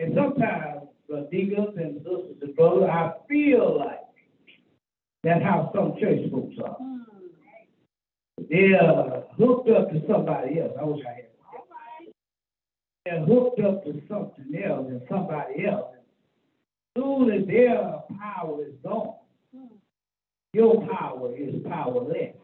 And 0.00 0.14
sometimes, 0.14 0.88
the 1.08 1.28
deacons 1.30 1.76
and 1.76 1.98
sisters 1.98 2.36
and 2.42 2.56
brothers, 2.56 2.88
I 2.90 3.12
feel 3.28 3.78
like 3.78 4.00
that's 5.22 5.42
how 5.42 5.70
some 5.74 5.94
church 6.00 6.30
folks 6.30 6.56
are. 6.64 6.76
They're 8.48 9.24
hooked 9.36 9.68
up 9.70 9.90
to 9.90 10.02
somebody 10.08 10.60
else. 10.60 10.72
I 10.80 10.84
wish 10.84 11.04
I 11.06 11.14
had 11.14 11.24
they're 13.08 13.24
hooked 13.24 13.60
up 13.60 13.84
to 13.84 14.02
something 14.08 14.62
else 14.62 14.86
and 14.88 15.00
somebody 15.08 15.66
else. 15.66 15.94
Soon 16.98 17.30
as 17.30 17.46
their 17.46 18.02
power 18.18 18.64
is 18.66 18.74
gone, 18.82 19.14
your 20.52 20.84
power 20.88 21.36
is 21.36 21.54
powerless. 21.68 22.34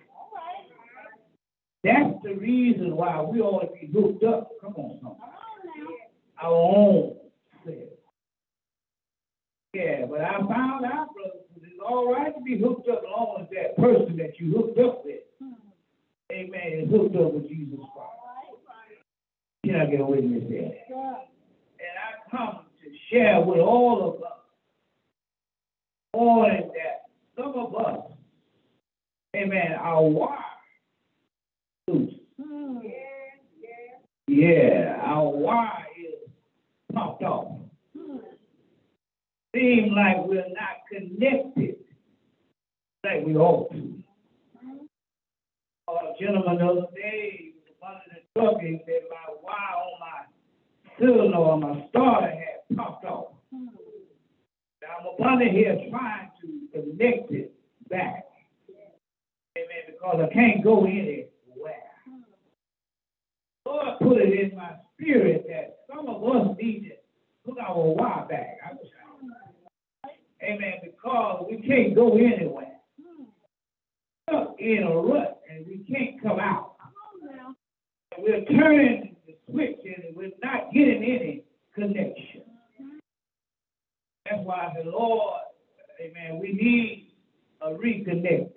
That's 1.82 2.14
the 2.22 2.34
reason 2.34 2.94
why 2.94 3.20
we 3.20 3.40
ought 3.40 3.62
to 3.62 3.72
be 3.74 3.92
hooked 3.92 4.22
up. 4.22 4.50
Come 4.60 4.74
on, 4.76 4.98
somebody. 5.02 5.20
Our 6.40 6.52
own 6.52 7.16
self. 7.64 7.76
Yeah, 9.74 10.06
but 10.08 10.20
I 10.20 10.38
found 10.38 10.84
out, 10.86 11.08
brother, 11.14 11.40
it's 11.56 11.80
all 11.84 12.12
right 12.12 12.32
to 12.32 12.40
be 12.42 12.56
hooked 12.56 12.88
up 12.88 13.02
along 13.02 13.40
with 13.40 13.50
that 13.50 13.76
person 13.76 14.16
that 14.18 14.38
you 14.38 14.52
hooked 14.56 14.78
up 14.78 15.04
with. 15.04 15.20
Amen. 16.30 16.84
Is 16.84 16.90
hooked 16.90 17.16
up 17.16 17.32
with 17.32 17.48
Jesus 17.48 17.80
Christ. 17.92 18.14
Can 19.64 19.76
I 19.76 19.86
get 19.86 20.00
a 20.00 20.04
witness 20.04 20.44
there? 20.48 20.74
And 20.94 21.94
I 21.98 22.30
come 22.30 22.60
to 22.84 22.90
share 23.10 23.40
with 23.40 23.58
all 23.58 24.14
of 24.14 24.22
us, 24.22 24.33
all 26.14 26.44
in 26.44 26.68
that 26.68 27.02
some 27.36 27.54
of 27.54 27.74
us, 27.74 28.10
amen, 29.36 29.72
are 29.80 30.02
wired 30.02 30.38
loose. 31.88 32.14
Yeah, 34.26 35.00
our 35.02 35.28
wire 35.28 35.86
is 35.98 36.30
popped 36.92 37.22
off. 37.22 37.58
Seems 39.54 39.92
like 39.92 40.16
we're 40.26 40.48
not 40.48 40.82
connected 40.90 41.76
like 43.04 43.24
we 43.24 43.36
ought 43.36 43.70
to. 43.72 44.02
A 45.88 46.14
gentleman 46.20 46.58
the 46.58 46.64
other 46.64 46.86
day, 46.96 47.52
one 47.78 47.92
of 47.92 48.00
the 48.10 48.40
truck, 48.40 48.60
he 48.60 48.80
said 48.86 49.02
my 49.10 49.34
wire 49.42 49.76
on 49.76 50.00
my 50.00 50.96
cylinder 50.98 51.36
or 51.36 51.58
my 51.58 51.86
starter 51.90 52.30
had 52.30 52.76
popped 52.76 53.04
off. 53.04 53.33
I'm 54.94 55.06
up 55.06 55.20
under 55.20 55.48
here 55.48 55.78
trying 55.90 56.30
to 56.40 56.48
connect 56.72 57.30
it 57.30 57.52
back. 57.88 58.24
Amen, 59.56 59.84
because 59.86 60.28
I 60.30 60.32
can't 60.32 60.62
go 60.62 60.84
anywhere. 60.84 61.28
Lord 63.66 63.98
put 64.00 64.18
it 64.18 64.52
in 64.52 64.56
my 64.56 64.72
spirit 64.94 65.46
that 65.48 65.78
some 65.88 66.08
of 66.08 66.22
us 66.22 66.56
need 66.60 66.90
to 66.90 67.50
put 67.50 67.58
our 67.58 67.76
wire 67.76 68.26
back. 68.28 68.58
I 68.68 68.74
was, 68.74 70.12
amen, 70.42 70.74
because 70.84 71.46
we 71.50 71.66
can't 71.66 71.94
go 71.94 72.16
anywhere. 72.16 72.70
Stuck 74.28 74.54
in 74.58 74.82
a 74.84 74.96
rut 74.96 75.40
and 75.50 75.66
we 75.66 75.84
can't 75.92 76.22
come 76.22 76.38
out. 76.38 76.76
We're 78.18 78.44
turning 78.44 79.16
the 79.26 79.34
switch 79.50 79.80
and 79.84 80.16
we're 80.16 80.30
not 80.42 80.72
getting 80.72 81.02
any 81.02 81.42
connection. 81.74 82.42
That's 84.24 84.40
why 84.42 84.72
the 84.82 84.90
Lord, 84.90 85.40
amen, 86.00 86.38
we 86.40 86.52
need 86.54 87.12
a 87.60 87.68
reconnecting. 87.72 88.48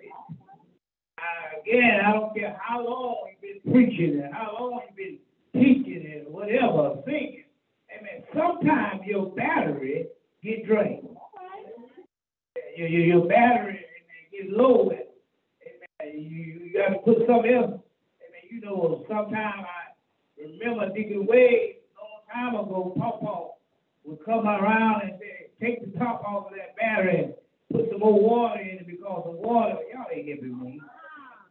Uh, 1.18 1.60
again, 1.60 2.00
I 2.06 2.12
don't 2.12 2.34
care 2.34 2.58
how 2.58 2.82
long 2.82 3.28
you've 3.30 3.62
been 3.62 3.72
preaching 3.72 4.22
and 4.24 4.32
how 4.32 4.56
long 4.58 4.80
you've 4.86 4.96
been 4.96 5.18
teaching 5.52 6.10
and 6.10 6.32
whatever, 6.32 6.96
thinking. 7.04 7.44
Amen. 7.94 8.24
Sometimes 8.34 9.02
your 9.04 9.26
battery 9.34 10.06
get 10.42 10.66
drained. 10.66 11.06
Your, 12.74 12.88
your, 12.88 13.04
your 13.18 13.28
battery 13.28 13.84
get 14.32 14.48
low. 14.48 14.88
And, 14.88 15.00
amen, 16.02 16.22
you, 16.22 16.60
you 16.64 16.72
got 16.72 16.94
to 16.94 16.98
put 17.00 17.26
something 17.26 17.52
else. 17.52 17.72
Amen. 18.24 18.44
You 18.50 18.60
know, 18.62 19.04
sometimes 19.06 19.66
I 19.66 20.42
remember 20.42 20.94
Deacon 20.94 21.26
Wade 21.26 21.76
a 21.92 22.00
long 22.00 22.54
time 22.54 22.54
ago, 22.54 22.94
Papa 22.98 23.48
would 24.04 24.24
come 24.24 24.46
around 24.46 25.02
and 25.02 25.12
say, 25.20 25.47
take 25.60 25.80
the 25.84 25.98
top 25.98 26.22
off 26.24 26.46
of 26.46 26.52
that 26.56 26.76
battery 26.76 27.24
and 27.24 27.34
put 27.72 27.90
some 27.90 28.00
more 28.00 28.18
water 28.18 28.60
in 28.60 28.78
it 28.78 28.86
because 28.86 29.22
the 29.24 29.32
water, 29.32 29.76
y'all 29.92 30.06
ain't 30.14 30.26
giving 30.26 30.58
me. 30.60 30.80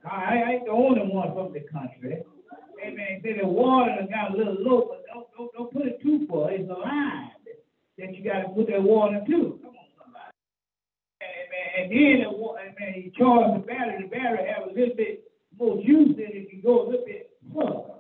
I, 0.10 0.43
I 0.45 0.51
ain't 0.53 0.66
the 0.66 0.72
only 0.72 1.01
one 1.01 1.34
from 1.34 1.53
the 1.53 1.62
country. 1.72 2.24
Amen. 2.84 3.22
Say 3.24 3.39
the 3.41 3.47
water 3.47 3.91
got 4.10 4.34
a 4.34 4.38
little 4.38 4.55
low, 4.60 4.88
but 4.89 5.03
don't, 5.12 5.28
don't, 5.36 5.53
don't 5.53 5.74
put 5.74 5.88
it 5.88 6.01
too 6.01 6.28
far. 6.30 6.51
It's 6.51 6.70
a 6.70 6.74
line 6.74 7.32
that 7.97 8.16
you 8.16 8.24
got 8.24 8.41
to 8.41 8.49
put 8.49 8.68
that 8.68 8.82
water 8.82 9.20
to. 9.26 9.60
Come 9.64 9.76
on, 9.76 9.89
somebody. 9.97 10.32
Amen. 11.22 11.68
And 11.82 11.91
then, 11.91 12.16
the, 12.24 12.38
wa- 12.38 12.55
amen, 12.62 13.03
you 13.03 13.12
charge 13.18 13.60
the 13.60 13.66
battery. 13.66 14.03
The 14.03 14.10
battery 14.10 14.47
have 14.47 14.70
a 14.70 14.74
little 14.74 14.95
bit 14.95 15.24
more 15.58 15.78
juice 15.78 16.16
in 16.16 16.32
it. 16.38 16.49
You 16.53 16.62
go 16.62 16.84
a 16.84 16.86
little 16.88 17.05
bit 17.05 17.32
further. 17.53 17.97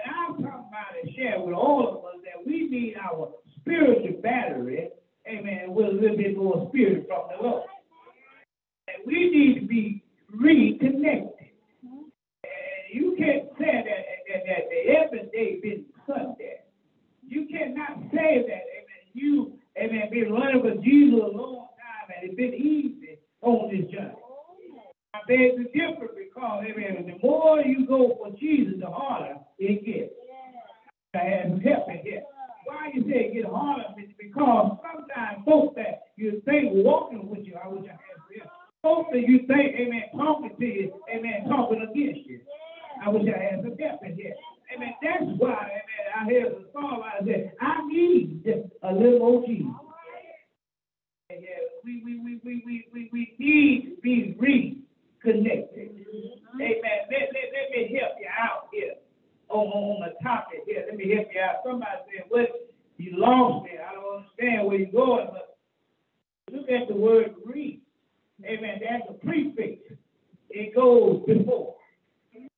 And 0.00 0.08
I'm 0.08 0.32
talking 0.40 0.68
about 0.72 0.96
and 0.96 1.14
share 1.14 1.40
with 1.40 1.54
all 1.54 1.86
of 1.86 2.04
us 2.08 2.24
that 2.24 2.40
we 2.46 2.66
need 2.68 2.96
our 2.96 3.28
spiritual 3.70 4.20
battery, 4.20 4.88
amen, 5.28 5.72
with 5.74 5.86
a 5.86 5.90
little 5.90 6.16
bit 6.16 6.36
more 6.36 6.68
spirit 6.70 7.06
from 7.06 7.22
the 7.30 7.42
Lord. 7.42 7.62
And 8.88 9.06
we 9.06 9.30
need 9.30 9.60
to 9.60 9.66
be 9.66 10.02
reconnected. 10.34 11.50
And 11.84 12.92
you 12.92 13.14
can't 13.16 13.44
say 13.58 13.70
that, 13.70 14.04
that, 14.28 14.42
that, 14.46 14.62
that 14.68 14.94
every 14.98 15.30
day 15.32 15.60
been 15.62 15.84
Sunday. 16.06 16.60
You 17.26 17.46
cannot 17.46 18.10
say 18.12 18.44
that, 18.48 18.64
amen, 18.74 19.04
you, 19.12 19.52
amen, 19.80 20.10
been 20.10 20.32
running 20.32 20.62
with 20.64 20.82
Jesus 20.82 21.20
a 21.22 21.36
long 21.36 21.68
time 21.78 22.16
and 22.16 22.28
it's 22.28 22.34
been 22.34 22.54
easy 22.54 23.18
on 23.42 23.70
this 23.70 23.88
journey. 23.90 24.16
I 25.14 25.18
beg 25.28 25.56
to 25.56 25.64
differ 25.64 26.08
because, 26.16 26.64
amen, 26.68 27.06
the 27.06 27.18
more 27.26 27.60
you 27.60 27.86
go 27.86 28.18
for 28.18 28.36
Jesus, 28.36 28.74
the 28.80 28.86
harder 28.86 29.36
it 29.58 29.84
gets. 29.84 30.12
I 31.14 31.18
have 31.18 31.62
help 31.62 31.88
it 31.88 32.02
here. 32.04 32.22
Why 32.64 32.90
you 32.94 33.02
say 33.04 33.30
it 33.30 33.34
get? 33.34 33.50
It's 33.98 34.12
because 34.18 34.78
sometimes 34.82 35.44
folks 35.44 35.76
that 35.76 36.12
you 36.16 36.42
think 36.44 36.84
walking 36.84 37.28
with 37.28 37.46
you, 37.46 37.54
I 37.62 37.68
wish 37.68 37.84
I 37.84 37.92
had 37.92 38.20
this. 38.28 38.46
Folks 38.82 39.10
that 39.12 39.20
you 39.28 39.46
think, 39.46 39.76
amen, 39.76 40.04
talking 40.16 40.56
to 40.58 40.64
you, 40.64 40.92
amen, 41.12 41.48
talking 41.48 41.82
against 41.82 42.28
you. 42.28 42.40
I 43.04 43.08
wish 43.08 43.22
I 43.28 43.38
had 43.38 43.62
some 43.62 43.76
help 43.76 44.00
in 44.04 44.16
here. 44.16 44.34
Amen. 44.74 44.94
That's 45.02 45.24
why, 45.38 45.68
amen, 45.68 46.04
I 46.16 46.24
hear 46.24 46.50
the 46.50 46.64
song 46.72 47.02
I 47.04 47.24
said, 47.24 47.52
I 47.60 47.86
need 47.86 48.44
a 48.82 48.92
little 48.94 49.18
more 49.18 49.46
Jesus. 49.46 49.72
We, 51.84 52.02
we, 52.04 52.20
we, 52.20 52.40
we, 52.44 52.62
we, 52.66 52.86
we, 52.92 53.08
we 53.12 53.34
need 53.38 53.96
to 53.96 54.00
be 54.02 54.36
reconnected. 54.38 55.90
Amen. 56.54 56.58
Let, 56.58 57.10
let, 57.10 57.46
let 57.52 57.70
me 57.72 57.98
help 57.98 58.12
you 58.20 58.28
out 58.28 58.68
here 58.72 58.94
on, 59.50 59.66
on 59.66 60.08
the 60.08 60.22
topic 60.22 60.60
here. 60.66 60.84
Let 60.86 60.96
me 60.96 61.14
help 61.14 61.28
you 61.34 61.40
out. 61.40 61.56
Somebody 61.64 61.92
said, 62.14 62.24
well, 62.30 62.46
you 62.96 63.18
lost 63.18 63.64
me. 63.64 63.72
I 63.78 63.94
don't 63.94 64.16
understand 64.16 64.66
where 64.66 64.78
you're 64.78 64.92
going, 64.92 65.28
but 65.32 65.56
look 66.50 66.68
at 66.68 66.88
the 66.88 66.94
word 66.94 67.34
re. 67.44 67.80
Amen. 68.44 68.80
That's 68.80 69.10
a 69.10 69.14
prefix. 69.14 69.80
It 70.50 70.74
goes 70.74 71.22
before. 71.26 71.76
And, 72.34 72.48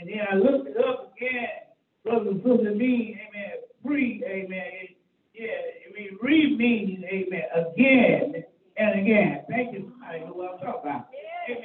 and 0.00 0.08
then 0.08 0.26
I 0.30 0.34
looked 0.36 0.68
it 0.68 0.76
up 0.76 1.12
again. 1.16 1.48
Brother 2.04 2.30
and 2.30 2.42
sister 2.42 2.74
mean, 2.74 3.18
amen, 3.28 3.52
free, 3.82 4.22
amen. 4.26 4.66
It, 4.82 4.96
yeah, 5.34 5.48
I 5.48 5.92
mean, 5.98 6.18
re 6.20 6.54
means, 6.54 7.02
amen, 7.04 7.42
again 7.54 8.44
and 8.76 9.00
again. 9.00 9.44
Thank 9.48 9.72
you. 9.72 9.92
I 10.04 10.18
know 10.18 10.32
what 10.34 10.54
I'm 10.54 10.58
talking 10.58 10.90
about. 10.90 11.06
Amen. 11.48 11.58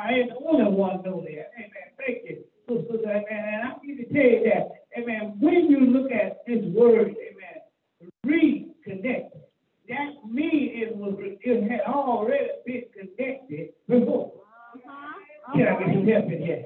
I 0.00 0.12
ain't 0.12 0.28
the 0.30 0.36
only 0.46 0.70
one 0.70 1.02
know 1.02 1.20
that. 1.20 1.50
Amen. 1.58 1.88
Thank 1.98 2.18
you. 2.28 2.44
So, 2.68 2.84
amen. 3.04 3.24
And 3.30 3.62
I'm 3.64 3.76
going 3.82 3.98
to 3.98 4.04
tell 4.12 4.22
you 4.22 4.42
that, 4.44 4.68
amen, 4.98 5.36
when 5.40 5.70
you 5.70 5.80
look 5.80 6.10
at 6.12 6.44
this 6.46 6.64
word, 6.74 7.14
amen, 7.14 8.10
reconnect, 8.26 9.30
that 9.88 10.08
means 10.30 10.70
it 10.74 10.96
was 10.96 11.14
it 11.20 11.70
had 11.70 11.80
already 11.82 12.48
been 12.64 12.84
connected 12.94 13.70
before. 13.88 14.32
Uh-huh. 14.74 15.52
Can 15.54 15.68
I 15.68 15.78
get 15.78 15.94
some 15.94 16.06
help 16.06 16.24
in 16.26 16.42
here? 16.42 16.64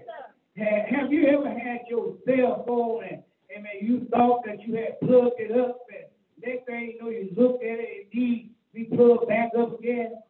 Ha- 0.58 0.96
Have 1.00 1.12
you 1.12 1.26
ever 1.28 1.48
had 1.48 1.80
your 1.88 2.14
cell 2.26 2.62
phone 2.66 3.04
and, 3.04 3.22
amen, 3.56 3.72
you 3.80 4.06
thought 4.10 4.44
that 4.46 4.62
you 4.66 4.74
had 4.76 5.00
plugged 5.00 5.40
it 5.40 5.50
up 5.58 5.78
and 5.90 6.06
next 6.46 6.66
thing 6.66 6.92
you 6.94 7.02
know 7.02 7.08
you 7.10 7.28
looked 7.36 7.64
at 7.64 7.78
it, 7.78 8.06
it 8.12 8.14
needs 8.14 8.48
to 8.48 8.74
be 8.74 8.96
plugged 8.96 9.28
back 9.28 9.50
up 9.58 9.78
again 9.78 10.20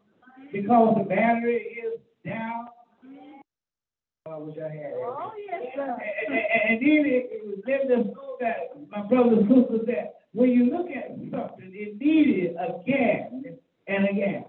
because 0.52 0.94
the 0.98 1.04
battery 1.04 1.78
is 1.84 2.00
down? 2.24 2.68
Oh, 4.26 4.32
I 4.32 4.38
wish 4.38 4.56
I. 4.58 4.92
Oh, 5.04 5.30
yes, 5.38 5.62
sir. 5.74 5.82
And, 5.82 6.34
and, 6.34 6.70
and 6.70 6.80
then 6.80 7.06
it, 7.06 7.30
it 7.30 7.46
was 7.46 7.58
letting 7.66 7.92
us 7.92 8.06
know 8.14 8.36
that, 8.40 8.74
my 8.90 9.06
brothers 9.06 9.38
and 9.38 9.48
sisters, 9.48 9.86
that 9.86 10.14
when 10.32 10.50
you 10.50 10.64
look 10.70 10.88
at 10.90 11.10
something, 11.30 11.70
it 11.72 11.96
needed 11.98 12.56
again 12.58 13.56
and 13.86 14.08
again. 14.08 14.44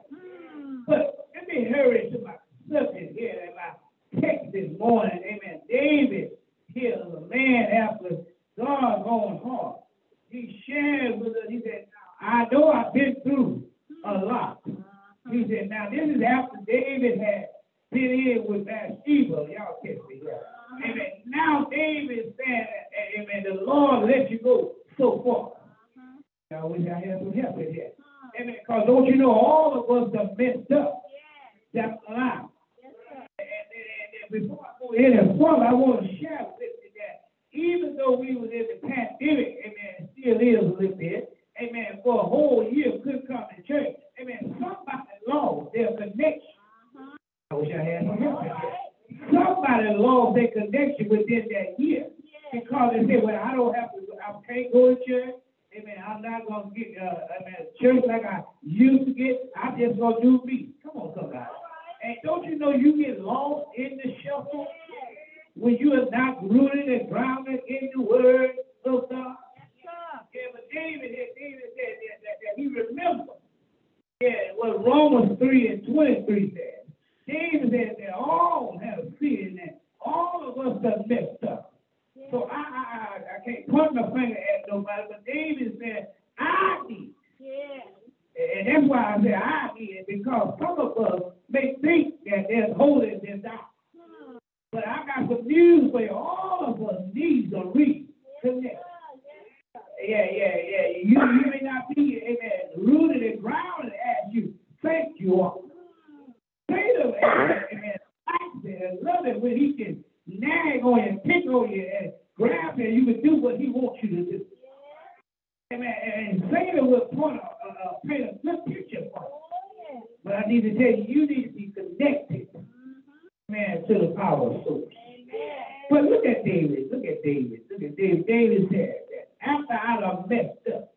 After 129.97 130.05
I 130.05 130.27
messed 130.27 130.67
up, 130.73 130.93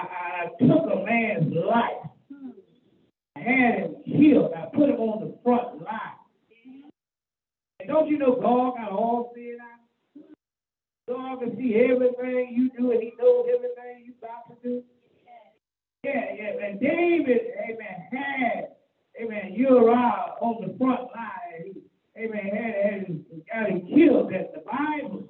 I, 0.00 0.04
I 0.04 0.46
took 0.60 0.92
a 0.92 1.04
man's 1.04 1.54
life. 1.54 2.10
I 3.36 3.40
had 3.40 3.78
him 3.80 3.96
killed. 4.04 4.52
I 4.54 4.66
put 4.74 4.88
him 4.90 4.96
on 4.96 5.20
the 5.26 5.38
front 5.42 5.82
line. 5.82 6.18
And 7.80 7.88
don't 7.88 8.08
you 8.08 8.18
know 8.18 8.36
God 8.36 8.76
got 8.76 8.92
all 8.92 9.32
sin 9.34 9.58
out? 9.60 10.24
God 11.08 11.40
can 11.40 11.56
see 11.56 11.74
everything 11.90 12.54
you 12.54 12.70
do, 12.78 12.92
and 12.92 13.02
He 13.02 13.12
knows 13.18 13.46
everything 13.54 14.04
you 14.06 14.14
about 14.22 14.48
to 14.48 14.68
do. 14.68 14.82
Yeah, 16.04 16.34
yeah. 16.36 16.66
And 16.66 16.80
David, 16.80 17.40
amen, 17.64 18.08
had, 18.12 18.68
amen, 19.20 19.52
Uriah 19.54 20.34
on 20.40 20.66
the 20.66 20.78
front 20.78 21.08
line. 21.14 21.74
Amen, 22.16 22.44
had, 22.44 23.06
had 23.06 23.24
got 23.52 23.70
him 23.70 23.86
killed. 23.86 24.32
That 24.32 24.52
the 24.54 24.60
Bible 24.60 25.28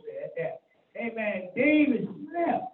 amen, 1.03 1.49
David 1.57 2.09
slept 2.31 2.65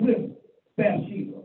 with 0.00 0.30
Bathsheba. 0.76 1.42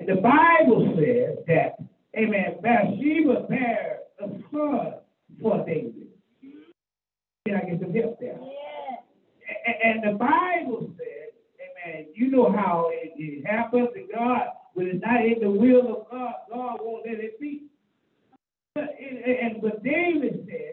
And 0.00 0.08
the 0.08 0.16
Bible 0.16 0.94
says 0.96 1.38
that, 1.46 1.76
amen, 2.16 2.58
Bathsheba 2.62 3.46
bare 3.48 3.98
a 4.20 4.28
son 4.52 4.94
for 5.40 5.64
David. 5.66 6.08
Can 7.46 7.56
I 7.56 7.60
get 7.60 7.80
some 7.80 7.94
help 7.94 8.18
there? 8.20 8.38
And 9.84 10.02
the 10.02 10.18
Bible 10.18 10.90
says, 10.98 11.32
amen, 11.60 12.06
you 12.14 12.30
know 12.30 12.52
how 12.52 12.90
it, 12.92 13.12
it 13.16 13.46
happens 13.46 13.88
to 13.94 14.06
God. 14.14 14.48
When 14.74 14.88
it's 14.88 15.04
not 15.04 15.24
in 15.24 15.40
the 15.40 15.50
will 15.50 15.96
of 15.96 16.10
God, 16.10 16.34
God 16.50 16.78
won't 16.80 17.06
let 17.06 17.18
it 17.18 17.40
be. 17.40 17.64
But, 18.74 18.94
and, 19.00 19.18
and 19.18 19.62
but 19.62 19.82
David 19.82 20.46
said 20.48 20.72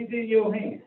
is 0.00 0.08
in 0.12 0.28
your 0.28 0.54
hands. 0.54 0.82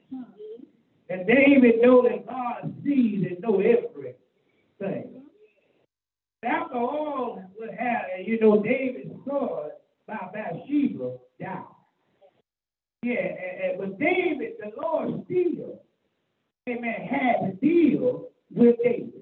And 1.09 1.25
David 1.25 1.81
know 1.81 2.03
that 2.03 2.27
God 2.27 2.73
sees 2.83 3.25
and 3.29 3.39
know 3.41 3.59
everything. 3.59 5.23
After 6.43 6.75
all 6.75 7.43
what 7.55 7.69
happened, 7.71 8.27
you 8.27 8.39
know, 8.39 8.61
David's 8.61 9.13
son 9.27 9.71
by 10.07 10.29
Bathsheba 10.33 11.17
died. 11.41 11.63
Yeah, 13.01 13.15
and, 13.15 13.71
and, 13.71 13.79
but 13.79 13.99
David, 13.99 14.53
the 14.59 14.71
Lord 14.81 15.23
still, 15.25 15.81
amen, 16.69 17.07
had 17.09 17.45
to 17.45 17.51
deal 17.53 18.27
with 18.53 18.75
David. 18.83 19.13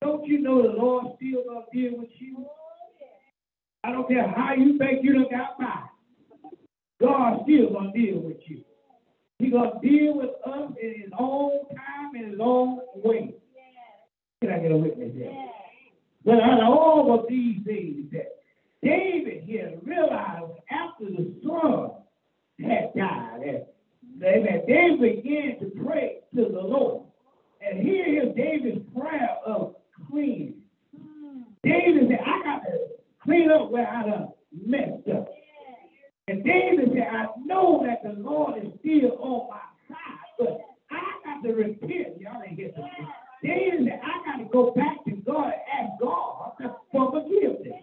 Don't 0.00 0.24
you 0.26 0.40
know 0.40 0.62
the 0.62 0.68
Lord 0.68 1.06
still 1.16 1.42
gonna 1.48 1.66
deal 1.72 1.98
with 1.98 2.10
you? 2.18 2.46
I 3.82 3.90
don't 3.90 4.08
care 4.08 4.28
how 4.28 4.54
you 4.54 4.78
think 4.78 5.02
you 5.02 5.14
done 5.14 5.26
got 5.30 5.58
by. 5.58 5.82
God 7.00 7.40
still 7.44 7.72
gonna 7.72 7.92
deal 7.92 8.20
with 8.20 8.38
you. 8.46 8.62
He 9.38 9.50
gonna 9.50 9.80
deal 9.80 10.16
with 10.16 10.30
us 10.44 10.72
in 10.82 11.00
his 11.00 11.10
own 11.18 11.66
time, 11.68 12.16
in 12.16 12.30
his 12.32 12.40
own 12.40 12.80
way. 12.96 13.34
Can 14.40 14.50
I 14.50 14.58
get 14.58 14.72
a 14.72 14.76
witness 14.76 15.14
here? 15.14 15.32
But 16.24 16.40
out 16.40 16.60
of 16.60 16.68
all 16.68 17.18
of 17.18 17.26
these 17.28 17.64
things 17.64 18.10
that 18.12 18.36
David 18.82 19.44
here 19.44 19.78
realized 19.82 20.52
after 20.70 21.04
the 21.04 21.34
son 21.44 21.90
had 22.60 22.92
died, 22.94 23.40
and 23.42 24.22
amen, 24.22 24.62
David 24.66 25.00
began 25.00 25.58
to 25.60 25.84
pray 25.84 26.18
to 26.34 26.42
the 26.42 26.60
Lord. 26.60 27.04
And 27.60 27.80
here 27.80 28.22
is 28.22 28.34
David's 28.36 28.84
prayer 28.96 29.36
of 29.46 29.76
cleaning. 30.10 30.54
Hmm. 30.96 31.42
David 31.62 32.08
said, 32.08 32.20
I 32.24 32.42
got 32.44 32.62
to 32.64 32.88
clean 33.22 33.50
up 33.50 33.70
where 33.70 33.88
I 33.88 34.02
done 34.04 34.28
messed 34.64 35.08
up. 35.08 35.28
And 36.28 36.44
David 36.44 36.90
said, 36.92 37.08
I 37.10 37.26
know 37.46 37.86
that 37.86 38.02
the 38.02 38.20
Lord 38.20 38.58
is 38.58 38.70
still 38.80 39.16
on 39.18 39.48
my 39.48 39.64
side, 39.88 40.28
but 40.38 40.60
I 40.90 41.00
got 41.24 41.42
to 41.42 41.54
repent. 41.54 42.20
Y'all 42.20 42.42
ain't 42.46 42.58
get 42.58 42.76
this. 42.76 42.84
David 43.42 43.88
said, 43.88 44.00
I 44.04 44.30
got 44.30 44.44
to 44.44 44.50
go 44.52 44.72
back 44.72 45.04
to 45.06 45.12
God 45.24 45.52
and 45.52 45.88
ask 45.88 46.00
God 46.00 46.52
for 46.92 47.12
forgiveness. 47.12 47.80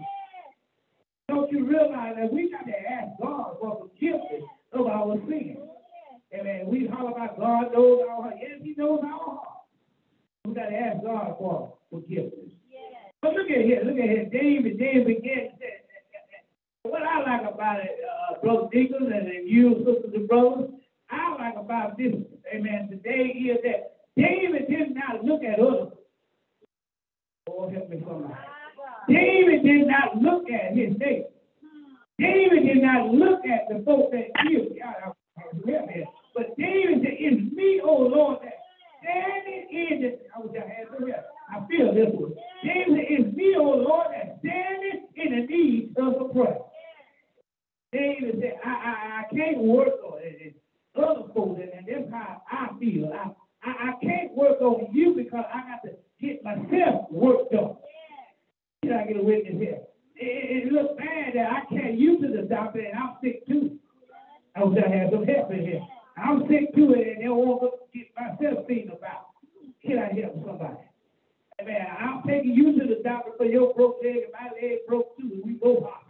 Don't 1.27 1.51
you 1.51 1.65
realize 1.65 2.15
that 2.17 2.31
we 2.31 2.51
got 2.51 2.67
to 2.67 2.77
ask 2.77 3.19
God 3.19 3.57
for 3.59 3.89
forgiveness 3.89 4.43
of 4.73 4.85
our 4.85 5.15
sins? 5.27 5.57
And 6.31 6.67
we 6.67 6.85
holler 6.85 7.11
about 7.11 7.39
God 7.39 7.73
knows 7.73 8.01
our 8.07 8.21
heart. 8.21 8.35
Yes, 8.39 8.59
He 8.61 8.75
knows 8.77 8.99
our 9.03 9.09
heart. 9.09 9.47
We 10.45 10.53
got 10.53 10.69
to 10.69 10.75
ask 10.75 11.03
God 11.03 11.35
for 11.39 11.73
forgiveness. 11.89 12.53
But 13.21 13.33
look 13.33 13.49
at 13.49 13.65
here, 13.65 13.81
look 13.83 13.97
at 13.97 14.05
here. 14.05 14.29
David, 14.29 14.77
David 14.77 15.07
began 15.07 15.54
what 16.85 17.03
I 17.03 17.19
like 17.19 17.53
about 17.53 17.79
it, 17.79 17.97
uh, 18.03 18.39
Brother 18.41 18.67
Deacon 18.71 19.11
and 19.11 19.49
you, 19.49 19.83
sisters 19.85 20.13
and 20.13 20.27
brothers, 20.27 20.69
I 21.09 21.35
like 21.35 21.55
about 21.57 21.97
this, 21.97 22.13
amen, 22.53 22.89
today 22.89 23.33
is 23.33 23.57
that 23.63 23.95
David 24.15 24.67
did 24.69 24.95
not 24.95 25.23
look 25.23 25.43
at 25.43 25.59
others. 25.59 25.93
Oh, 27.47 27.69
help 27.69 27.89
me 27.89 28.03
somebody. 28.07 28.33
David 29.07 29.63
did 29.63 29.87
not 29.87 30.17
look 30.17 30.49
at 30.49 30.75
his 30.75 30.97
neighbor. 30.97 31.29
David 32.17 32.65
did 32.65 32.81
not 32.81 33.13
look 33.13 33.41
at 33.45 33.67
the 33.69 33.83
folks 33.85 34.13
that 34.13 34.31
killed. 34.47 34.71
But 36.33 36.57
David 36.57 37.03
said, 37.03 37.15
It's 37.19 37.53
me, 37.55 37.81
oh 37.83 38.09
Lord, 38.11 38.39
that 38.43 38.59
standing 39.01 39.67
in 39.71 40.01
the. 40.01 40.19
I 40.35 40.67
had 40.67 40.87
some 40.91 41.07
help. 41.07 41.25
I 41.49 41.67
feel 41.67 41.93
this 41.93 42.09
one. 42.13 42.33
David 42.63 42.87
said, 42.89 43.05
It's 43.09 43.37
me, 43.37 43.55
oh 43.57 43.83
Lord, 43.87 44.07
that 44.11 44.39
standing 44.39 45.07
in 45.15 45.31
the 45.31 45.45
need 45.47 45.95
of 45.97 46.21
a 46.21 46.33
prayer. 46.33 46.59
David 47.95 48.39
said, 48.41 48.59
I, 48.65 48.69
I, 48.69 49.21
I 49.21 49.35
can't 49.35 49.59
work 49.59 50.03
on 50.03 50.19
it. 50.21 50.55
Other 50.95 51.31
folks, 51.33 51.61
and 51.61 51.87
that's 51.87 52.11
how 52.11 52.41
I 52.51 52.67
feel. 52.79 53.11
I, 53.13 53.31
I, 53.63 53.89
I 53.89 53.93
can't 54.03 54.35
work 54.35 54.61
on 54.61 54.87
you 54.93 55.13
because 55.15 55.45
I 55.53 55.59
got 55.71 55.83
to 55.83 55.95
get 56.21 56.43
myself 56.43 57.11
worked 57.11 57.53
on. 57.53 57.77
Can 58.83 58.93
I 58.93 59.05
get 59.05 59.17
a 59.17 59.23
witness 59.23 59.55
here? 59.59 59.79
It, 60.15 60.67
it 60.67 60.71
looks 60.71 60.95
bad 60.97 61.35
that 61.35 61.51
I 61.51 61.73
can't 61.73 61.97
use 61.97 62.21
to 62.21 62.27
the 62.29 62.47
doctor 62.47 62.79
and 62.79 62.97
I'm 62.97 63.15
sick 63.23 63.45
too. 63.47 63.77
I 64.55 64.63
wish 64.63 64.83
I 64.85 64.89
had 64.89 65.11
some 65.11 65.25
help 65.25 65.51
in 65.51 65.61
here. 65.61 65.81
I'm 66.17 66.47
sick 66.47 66.73
to 66.75 66.93
it, 66.93 67.07
and 67.15 67.23
they 67.23 67.27
want 67.27 67.61
to 67.61 67.97
get 67.97 68.07
myself 68.15 68.65
thinking 68.67 68.91
about. 68.91 69.27
Can 69.85 69.99
I 69.99 70.13
help 70.19 70.35
somebody? 70.45 70.79
Amen. 71.61 71.87
I'm 71.99 72.23
taking 72.27 72.51
you 72.51 72.79
to 72.79 72.87
the 72.87 73.01
doctor 73.03 73.31
for 73.37 73.45
your 73.45 73.73
broke 73.73 73.99
leg, 74.01 74.23
and 74.23 74.31
my 74.31 74.47
leg 74.55 74.79
broke 74.87 75.17
too, 75.17 75.29
and 75.33 75.43
we 75.45 75.53
both 75.53 75.83
hopping. 75.83 76.04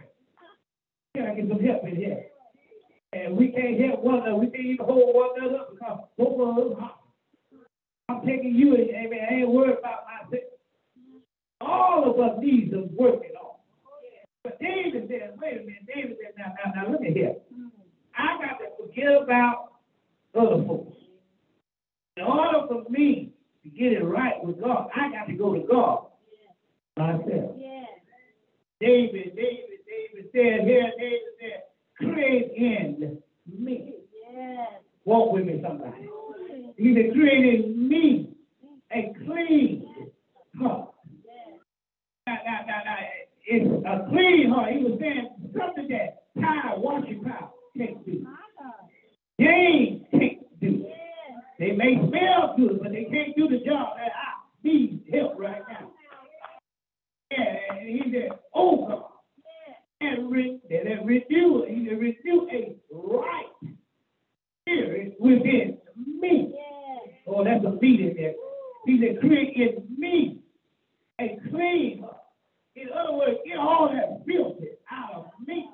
Can 1.16 1.28
I 1.28 1.34
get 1.34 1.48
some 1.48 1.64
help 1.64 1.84
in 1.86 1.96
here? 1.96 2.26
And 3.14 3.38
we 3.38 3.48
can't 3.48 3.80
help 3.80 4.04
one 4.04 4.16
another. 4.16 4.36
We 4.36 4.48
can't 4.48 4.66
even 4.66 4.86
hold 4.86 5.16
one 5.16 5.30
another 5.38 5.60
up 5.60 5.72
because 5.72 6.00
both 6.18 6.40
of 6.42 6.84
us. 6.84 6.92
I'm 8.10 8.26
taking 8.26 8.54
you, 8.54 8.76
and 8.76 8.90
amen. 8.90 9.20
I 9.30 9.34
ain't 9.36 9.50
worried 9.50 9.78
about 9.80 10.04
myself. 10.06 10.44
All 11.62 12.12
of 12.12 12.20
us 12.20 12.38
need 12.40 12.70
some 12.72 12.90
working 12.96 13.32
on. 13.42 13.56
But 14.44 14.60
David 14.60 15.08
said, 15.10 15.38
wait 15.42 15.54
a 15.54 15.60
minute, 15.66 15.88
David 15.88 16.18
said, 16.22 16.34
now, 16.38 16.54
now, 16.64 16.84
now, 16.84 16.92
look 16.92 17.02
at 17.02 17.14
here. 17.14 17.36
I 18.18 18.38
got 18.38 18.60
to 18.60 18.66
forget 18.78 19.24
about 19.24 19.74
other 20.38 20.64
folks. 20.68 20.98
In 22.18 22.24
order 22.24 22.68
for 22.68 22.90
me 22.90 23.34
to 23.64 23.70
get 23.70 23.94
it 23.94 24.04
right 24.04 24.44
with 24.44 24.62
God, 24.62 24.90
I 24.96 25.12
got 25.12 25.28
to 25.28 25.34
go 25.34 25.54
to 25.54 25.62
God 25.62 26.06
myself. 26.98 27.56
David, 28.80 29.36
David, 29.36 29.75
David 30.16 30.30
said 30.32 30.68
here, 30.68 30.92
David 30.98 31.20
said, 31.40 31.64
create 31.98 32.52
in 32.56 33.18
me. 33.48 33.96
Walk 35.04 35.34
with 35.34 35.46
me, 35.46 35.62
somebody. 35.62 36.10
He 36.78 36.96
said, 36.96 37.14
create 37.14 37.66
in 37.66 37.88
me 37.88 38.36
a 38.92 39.14
clean 39.26 39.88
heart. 40.58 40.92
Now, 42.28 42.38
now, 42.46 42.60
now, 42.66 42.82
now, 42.86 42.98
it's 43.46 43.86
a 43.86 44.10
clean 44.10 44.50
heart. 44.50 44.74
He 44.74 44.84
was 44.84 45.00
saying 45.00 45.30
something 45.58 45.88
that 45.90 46.24
power, 46.42 46.80
washing 46.80 47.24
power 47.24 47.52
can't 47.78 48.06
do. 48.06 48.26
James 49.40 50.06
can't 50.12 50.60
do. 50.62 50.86
They 51.60 51.72
may 51.72 51.96
smell 52.08 52.56
good, 52.58 52.80
but 52.82 52.92
they 52.92 53.06
can't 53.06 53.36
do 53.36 53.48
the 53.48 53.64
job 53.66 53.98
that 53.98 54.12
I 54.12 54.64
need 54.64 55.04
help 55.14 55.38
right 55.38 55.62
now. 55.70 55.92
Yeah, 57.32 57.56
and 57.72 57.90
he 57.90 58.12
said, 58.12 58.40
oh 58.54 58.88
God, 58.88 59.04
and 60.06 60.32
re- 60.32 60.60
that 60.70 61.06
renew, 61.06 61.66
he 61.68 61.90
renew 61.90 62.48
a 62.52 62.76
right 62.92 63.46
spirit 64.62 65.16
within 65.20 65.78
me. 65.96 66.54
Oh, 67.28 67.44
that's 67.44 67.66
a 67.66 67.72
meeting 67.82 68.16
there. 68.18 68.34
He 68.86 69.00
said, 69.02 69.20
create 69.20 69.56
in 69.56 70.00
me 70.00 70.40
a 71.20 71.38
clean 71.50 72.02
heart. 72.02 72.18
In 72.76 72.90
other 72.92 73.14
words, 73.14 73.38
get 73.46 73.58
all 73.58 73.90
that 73.90 74.26
filthy 74.26 74.72
out 74.92 75.14
of 75.14 75.48
me. 75.48 75.70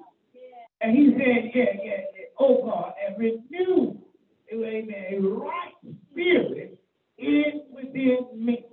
And 0.82 0.96
he 0.96 1.12
said, 1.12 1.52
yeah, 1.54 1.64
yeah, 1.84 2.02
yeah, 2.16 2.26
oh 2.40 2.64
God, 2.64 2.94
and 3.06 3.18
renew, 3.18 3.98
amen, 4.52 5.06
a 5.14 5.20
right 5.20 5.74
spirit 6.12 6.80
in 7.18 7.62
within 7.72 8.28
me. 8.34 8.66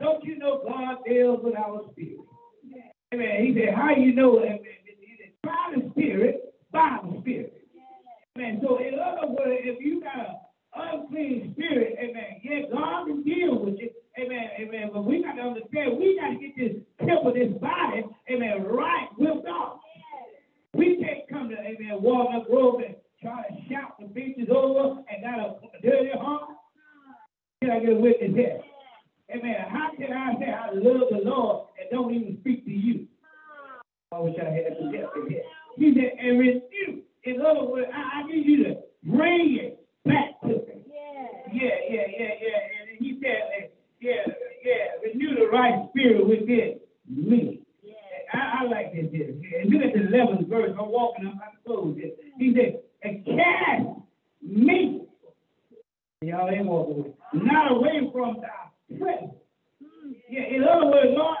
Don't 0.00 0.24
you 0.24 0.38
know 0.38 0.62
God 0.66 0.98
deals 1.06 1.40
with 1.42 1.56
our 1.56 1.82
spirit? 1.92 2.20
Amen. 3.14 3.44
He 3.44 3.54
said, 3.54 3.74
how 3.74 3.90
you 3.90 4.14
know, 4.14 4.40
amen, 4.40 4.60
by 5.42 5.74
the 5.74 5.90
spirit, 5.90 6.54
by 6.72 6.98
the 7.02 7.20
spirit. 7.20 7.62
Amen. 8.36 8.60
So 8.62 8.78
in 8.78 8.94
other 8.98 9.28
words, 9.28 9.60
if 9.64 9.80
you 9.80 10.00
got 10.00 10.16
an 10.16 11.00
unclean 11.00 11.54
spirit, 11.56 11.96
amen, 11.98 12.40
yeah, 12.42 12.60
God 12.72 13.06
can 13.06 13.22
deal 13.22 13.58
with 13.58 13.78
it. 13.80 13.94
Amen, 14.18 14.48
amen. 14.60 14.90
But 14.92 15.04
we 15.04 15.22
got 15.22 15.34
to 15.34 15.42
understand, 15.42 15.98
we 15.98 16.18
got 16.20 16.28
to 16.28 16.38
get 16.40 16.56
this 16.56 16.82
temple, 17.06 17.32
this 17.34 17.52
body, 17.60 18.04
amen, 18.30 18.64
right 18.64 19.08
with 19.18 19.44
God. 19.44 19.78
We 20.74 21.02
can't 21.02 21.28
come 21.28 21.50
to, 21.50 21.56
amen, 21.56 22.02
Walnut 22.02 22.46
Grove 22.48 22.80
and 22.86 22.96
try 23.20 23.42
to 23.48 23.54
shout 23.68 24.00
the 24.00 24.06
beaches 24.06 24.48
over 24.50 25.00
and 25.10 25.22
got 25.22 25.38
a 25.38 25.82
dirty 25.82 26.10
heart. 26.18 26.50
Can 27.60 27.70
I 27.70 27.80
get 27.80 27.90
a 27.90 27.94
witness 27.94 28.34
here? 28.34 28.60
Amen. 29.30 29.54
How 29.68 29.90
can 29.96 30.12
I 30.12 30.34
say 30.38 30.50
I 30.50 30.72
love 30.72 31.08
the 31.10 31.20
Lord 31.24 31.68
and 31.80 31.90
don't 31.90 32.12
even 32.12 32.38
speak 32.40 32.64
to 32.64 32.70
you? 32.70 33.06
I 34.12 34.20
wish 34.20 34.34
I 34.40 34.50
had 34.50 34.76
some 34.78 34.92
help 34.92 35.12
in 35.16 35.30
here. 35.30 35.42
He 35.76 35.94
said, 35.94 36.12
and 36.18 36.38
renew. 36.38 37.02
In 37.24 37.40
other 37.40 37.64
words, 37.64 37.88
I, 37.94 38.20
I 38.20 38.26
need 38.26 38.44
you 38.46 38.64
to 38.64 38.76
bring 39.04 39.58
it 39.60 39.80
back 40.04 40.40
to 40.42 40.48
me. 40.48 40.84
Yeah, 41.52 41.70
yeah, 41.88 42.06
yeah, 42.18 42.28
yeah. 42.40 42.58
And 42.80 42.98
he 42.98 43.20
said, 43.22 43.70
yeah, 44.00 44.26
yeah, 44.64 45.00
renew 45.02 45.34
the 45.36 45.46
right 45.46 45.88
spirit 45.90 46.26
within 46.26 46.80
me. 47.08 47.60
I, 48.32 48.62
I 48.62 48.64
like 48.64 48.92
this 48.92 49.06
here. 49.12 49.28
And 49.28 49.70
look 49.70 49.82
at 49.82 49.92
the 49.92 50.16
11th 50.16 50.48
verse. 50.48 50.70
I'm 50.78 50.90
walking 50.90 51.26
up, 51.26 51.34
I 51.36 51.56
close 51.66 51.96
it. 51.98 52.18
He 52.38 52.54
said, 52.54 52.80
and 53.02 53.24
cast 53.24 54.00
me. 54.42 55.02
Y'all 56.22 56.48
ain't 56.50 56.66
walking 56.66 57.00
away. 57.00 57.12
Not 57.34 57.72
away 57.72 58.10
from 58.12 58.40
thy 58.40 58.96
presence. 58.98 59.32
Hmm. 59.82 60.12
Yeah, 60.30 60.42
in 60.42 60.64
other 60.64 60.86
words, 60.86 61.10
Lord, 61.16 61.36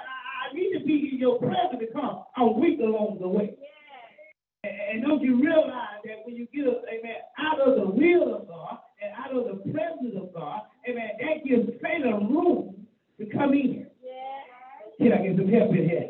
I, 0.52 0.54
need 0.54 0.78
to 0.78 0.84
be 0.84 1.10
in 1.12 1.18
your 1.18 1.38
presence 1.38 1.80
because 1.80 2.24
I'm 2.36 2.60
weak 2.60 2.80
along 2.80 3.18
the 3.20 3.28
way. 3.28 3.54
And, 4.64 4.72
and 4.72 5.02
don't 5.02 5.22
you 5.22 5.42
realize 5.42 6.00
that 6.04 6.24
when 6.24 6.36
you 6.36 6.46
get 6.54 6.66
us, 6.68 6.82
amen, 6.88 7.16
out 7.38 7.60
of 7.60 7.76
the 7.76 7.86
will 7.86 8.34
of 8.36 8.48
God 8.48 8.78
and 9.02 9.12
out 9.16 9.36
of 9.36 9.44
the 9.44 9.72
presence 9.72 10.14
of 10.16 10.32
God, 10.34 10.62
amen, 10.88 11.10
that 11.20 11.44
gives 11.46 11.68
Satan 11.82 12.28
room 12.28 12.86
to 13.18 13.26
come 13.26 13.52
in. 13.52 13.86
Can 14.98 15.12
I 15.12 15.26
get 15.26 15.36
some 15.36 15.48
help 15.48 15.70
in 15.70 15.88
here? 15.88 16.08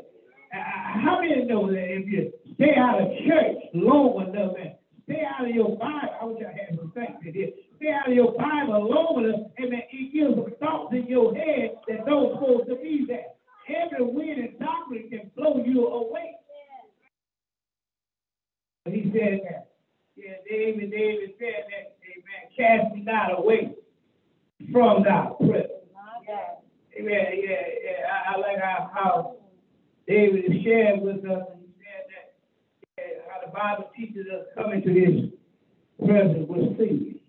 Uh, 0.53 1.01
how 1.01 1.21
many 1.21 1.45
know 1.47 1.67
that 1.71 1.81
if 1.81 2.07
you 2.07 2.33
stay 2.55 2.75
out 2.77 3.01
of 3.01 3.09
church 3.25 3.57
long 3.73 4.21
enough 4.29 4.53
and 4.61 4.75
stay 5.05 5.23
out 5.25 5.49
of 5.49 5.55
your 5.55 5.77
Bible, 5.79 6.13
I 6.21 6.25
wish 6.27 6.43
I 6.45 6.53
had 6.53 6.77
some 6.77 6.93
things 6.93 7.17
in 7.25 7.33
here. 7.33 7.49
Stay 7.77 7.91
out 7.91 8.09
of 8.09 8.15
your 8.15 8.33
Bible 8.33 8.85
long 8.91 9.25
enough, 9.25 9.49
amen, 9.59 9.83
it 9.91 10.13
gives 10.13 10.59
thoughts 10.61 10.93
in 10.93 11.07
your 11.07 11.35
head 11.35 11.79
that 11.89 12.05
don't 12.05 12.35
supposed 12.35 12.69
to 12.69 12.77
be 12.77 13.07
there. 13.09 13.33
Every 13.69 14.05
wind 14.05 14.39
and 14.39 14.59
doctrine 14.59 15.09
can 15.11 15.31
blow 15.37 15.63
you 15.65 15.87
away. 15.87 16.35
But 18.85 18.95
he 18.95 19.13
said 19.13 19.41
that. 19.49 19.69
Yeah, 20.17 20.35
David, 20.49 20.91
David 20.91 21.31
said 21.39 21.65
that, 21.71 21.97
amen, 22.05 22.51
cast 22.57 22.95
me 22.95 23.03
not 23.03 23.39
away 23.39 23.75
from 24.71 25.05
thy 25.05 25.31
presence. 25.39 25.73
Amen, 26.99 27.15
yeah, 27.15 27.51
yeah. 27.83 28.07
I, 28.13 28.35
I 28.35 28.39
like 28.39 28.59
how, 28.61 28.91
how 28.93 29.37
David 30.07 30.45
is 30.45 30.63
sharing 30.63 31.01
with 31.01 31.25
us, 31.25 31.43
and 31.53 31.63
he 31.63 31.73
said 31.79 32.05
that 32.11 32.35
yeah, 32.99 33.23
how 33.31 33.47
the 33.47 33.53
Bible 33.53 33.91
teaches 33.97 34.27
us 34.27 34.45
coming 34.55 34.83
to 34.83 34.93
his 34.93 35.31
presence 36.07 36.47
with 36.49 36.77
singing. 36.77 37.21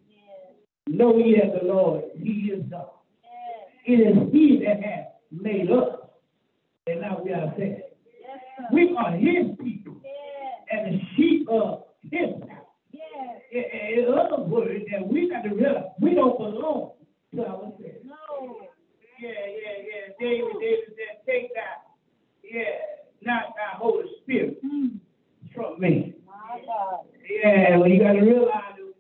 Know 0.88 1.18
ye 1.18 1.40
that 1.40 1.62
the 1.62 1.66
Lord, 1.66 2.04
he 2.22 2.52
is 2.54 2.66
God. 2.70 2.90
It 3.86 3.94
is 3.94 4.32
he 4.34 4.64
that 4.66 4.84
has 4.84 5.06
made 5.32 5.72
us, 5.72 6.03
and 6.88 7.02
not 7.02 7.24
we 7.24 7.34
ourselves. 7.34 7.82
We 8.72 8.96
are 8.98 9.12
his 9.12 9.58
people, 9.60 10.02
and 10.72 10.94
the 10.94 11.00
sheep 11.16 11.48
of 11.50 11.84
his 12.04 12.30
house. 12.50 12.60
In, 13.52 13.64
in 13.64 14.06
other 14.14 14.44
words, 14.44 14.86
that 14.92 15.08
we 15.08 15.30
got 15.30 15.44
to 15.44 15.50
realize 15.50 15.92
we 16.00 16.16
don't 16.16 16.38
belong 16.38 16.92
to 17.36 17.42
ourselves. 17.42 17.82
No. 18.04 18.58
Yeah, 19.22 19.30
yeah, 19.30 19.78
yeah. 19.88 20.14
David, 20.20 20.54
David 20.60 20.86
said, 20.88 21.26
take 21.26 21.54
that 21.54 21.94
yeah, 22.44 22.62
not 23.22 23.56
thy 23.56 23.78
Holy 23.78 24.06
Spirit 24.22 24.64
mm. 24.64 25.00
from 25.56 25.80
me. 25.80 26.14
My 26.28 26.62
God. 26.66 27.06
Yeah, 27.30 27.78
well, 27.78 27.90
you 27.90 28.00
got 28.00 28.14
to 28.14 28.22
realize 28.22 28.76
that 28.78 28.94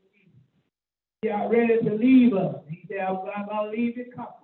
he 1.21 1.27
got 1.29 1.49
ready 1.49 1.77
to 1.83 1.93
leave 1.95 2.33
us. 2.33 2.55
He 2.69 2.85
said, 2.87 2.99
I'm, 2.99 3.17
I'm 3.35 3.47
going 3.47 3.71
to 3.71 3.77
leave 3.77 3.97
you 3.97 4.05
comfort. 4.15 4.42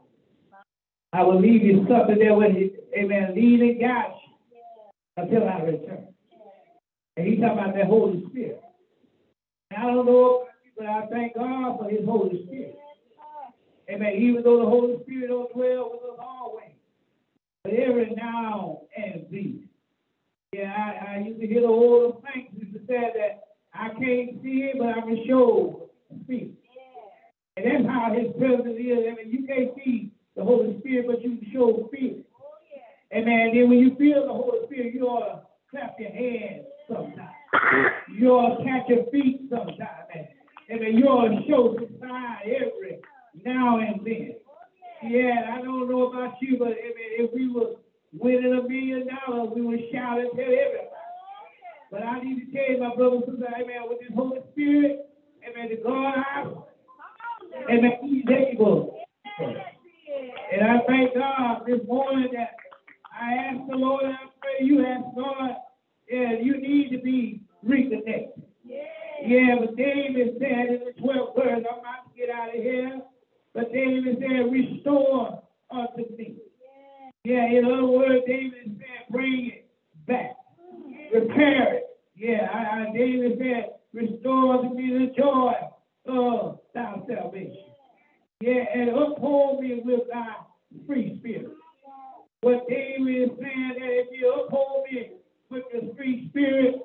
I 1.14 1.24
will 1.24 1.42
leave 1.42 1.64
you 1.64 1.86
something 1.90 2.20
there 2.20 2.36
with 2.36 2.56
you. 2.56 2.72
Amen. 2.98 3.34
Lead 3.36 3.62
and 3.62 3.80
guide 3.80 4.14
you 4.52 5.24
until 5.24 5.48
I 5.48 5.62
return. 5.62 6.08
And 7.18 7.28
he's 7.28 7.40
talking 7.40 7.60
about 7.60 7.76
that 7.76 7.88
Holy 7.88 8.26
Spirit. 8.30 8.62
And 9.72 9.84
I 9.84 9.88
don't 9.88 10.06
know, 10.06 10.46
but 10.78 10.88
I 10.88 11.08
thank 11.08 11.36
God 11.36 11.80
for 11.80 11.90
his 11.90 12.06
Holy 12.06 12.46
Spirit. 12.46 12.78
Amen. 13.90 14.14
Even 14.14 14.44
though 14.44 14.60
the 14.60 14.70
Holy 14.70 15.02
Spirit 15.04 15.30
don't 15.30 15.54
dwell 15.54 15.92
with 15.92 16.14
us 16.14 16.20
always 16.22 16.70
but 17.64 17.74
every 17.74 18.14
now 18.16 18.82
and 18.96 19.26
then. 19.32 19.70
Yeah, 20.54 20.74
I, 20.74 21.16
I 21.16 21.18
used 21.20 21.40
to 21.42 21.48
hear 21.48 21.62
the 21.62 21.68
old 21.68 22.24
saints 22.34 22.54
used 22.58 22.74
to 22.74 22.80
say 22.88 23.12
that 23.16 23.42
I 23.74 23.90
can't 23.90 24.42
see 24.42 24.72
it, 24.72 24.80
but 24.80 24.90
I 24.90 25.02
can 25.02 25.24
show 25.28 25.90
speak. 26.24 26.56
And 27.58 27.66
that's 27.66 27.86
how 27.94 28.14
his 28.14 28.32
presence 28.38 28.78
is. 28.80 29.06
I 29.12 29.16
mean, 29.16 29.32
you 29.32 29.46
can't 29.46 29.72
see 29.76 30.12
the 30.40 30.46
Holy 30.46 30.80
Spirit, 30.80 31.06
but 31.08 31.22
you 31.22 31.38
show 31.52 31.86
spirit. 31.88 32.26
Amen. 33.14 33.52
Then 33.54 33.70
when 33.70 33.80
you 33.80 33.96
feel 33.98 34.26
the 34.26 34.34
Holy 34.34 34.66
Spirit, 34.68 34.94
you 34.94 35.04
ought 35.04 35.28
to 35.28 35.42
clap 35.70 36.00
your 36.00 36.12
hands 36.12 36.66
sometimes. 36.88 37.36
You 38.08 38.30
ought 38.30 38.58
to 38.58 38.64
catch 38.64 38.88
your 38.88 39.06
feet 39.12 39.50
sometimes. 39.50 40.32
Amen. 40.72 40.96
You 40.96 41.06
ought 41.06 41.28
to 41.28 41.46
show 41.48 41.76
sign 42.00 42.38
every 42.46 43.00
now 43.44 43.80
and 43.80 44.00
then. 44.06 44.36
Yeah, 45.04 45.56
I 45.58 45.62
don't 45.62 45.90
know 45.90 46.08
about 46.08 46.36
you, 46.42 46.58
but 46.58 46.70
if, 46.72 46.96
if 46.96 47.34
we 47.34 47.52
were 47.52 47.76
winning 48.14 48.54
a 48.54 48.64
million 48.64 49.08
dollars, 49.08 49.52
we 49.54 49.62
would 49.62 49.80
shout 49.92 50.20
and 50.20 50.30
tell 50.36 50.46
everybody. 50.46 50.88
But 51.92 52.04
I 52.04 52.22
need 52.22 52.46
to 52.46 52.52
tell 52.54 52.72
you, 52.72 52.80
my 52.80 52.96
brothers 52.96 53.24
and 53.28 53.40
sisters, 53.40 53.54
amen, 53.60 53.90
with 53.90 54.00
this 54.00 54.12
Holy 54.16 54.40
Spirit, 54.54 55.10
amen, 55.44 55.66
amen, 55.66 55.70
to 55.70 55.84
God 55.84 56.16
out. 56.36 56.68
Amen, 57.70 57.92
he's 58.04 58.24
able. 58.30 59.00
And 60.52 60.64
I 60.64 60.80
thank 60.88 61.14
God 61.14 61.62
this 61.68 61.80
morning 61.88 62.30
that 62.34 62.56
I 63.14 63.34
ask 63.34 63.70
the 63.70 63.76
Lord, 63.76 64.04
I 64.06 64.16
pray 64.42 64.66
you 64.66 64.86
ask 64.86 65.04
God, 65.16 65.58
yeah, 66.10 66.34
you 66.42 66.60
need 66.60 66.90
to 66.92 66.98
be 67.00 67.42
reconnected. 67.64 68.44
Yeah, 68.66 69.56
but 69.60 69.76
David 69.76 70.38
said 70.40 70.70
in 70.70 70.82
the 70.86 71.02
12th 71.02 71.36
verse, 71.36 71.66
I'm 71.70 71.80
about 71.80 72.10
to 72.10 72.18
get 72.18 72.30
out 72.30 72.50
of 72.50 72.56
here, 72.56 73.02
but 73.54 73.72
David 73.72 74.18
said, 74.20 74.52
restore 74.52 75.44
unto 75.70 76.16
me. 76.18 76.38
Yeah, 77.26 77.46
in 77.46 77.66
other 77.66 77.86
words, 77.86 78.24
David 78.26 78.78
said, 78.80 79.12
bring 79.12 79.52
it 79.54 79.70
back, 80.08 80.38
repair 81.14 81.74
it. 81.76 81.84
Yeah, 82.16 82.48
I, 82.52 82.90
I, 82.90 82.98
David 82.98 83.38
said, 83.40 83.74
restore 83.94 84.64
to 84.64 84.70
me 84.70 84.94
the 84.98 85.14
joy 85.16 85.54
of 86.08 86.60
thy 86.74 86.96
salvation. 87.08 87.69
Yeah, 88.42 88.64
and 88.74 88.90
uphold 88.90 89.62
me 89.62 89.82
with 89.84 90.08
thy 90.10 90.28
free 90.88 91.20
spirit. 91.20 91.52
What 92.42 92.70
David 92.70 93.32
is 93.32 93.38
saying 93.38 93.74
that 93.80 93.90
if 93.90 94.08
you 94.12 94.34
uphold 94.34 94.86
me 94.90 95.12
with 95.50 95.64
the 95.74 95.94
free 95.98 96.30
spirit, 96.30 96.76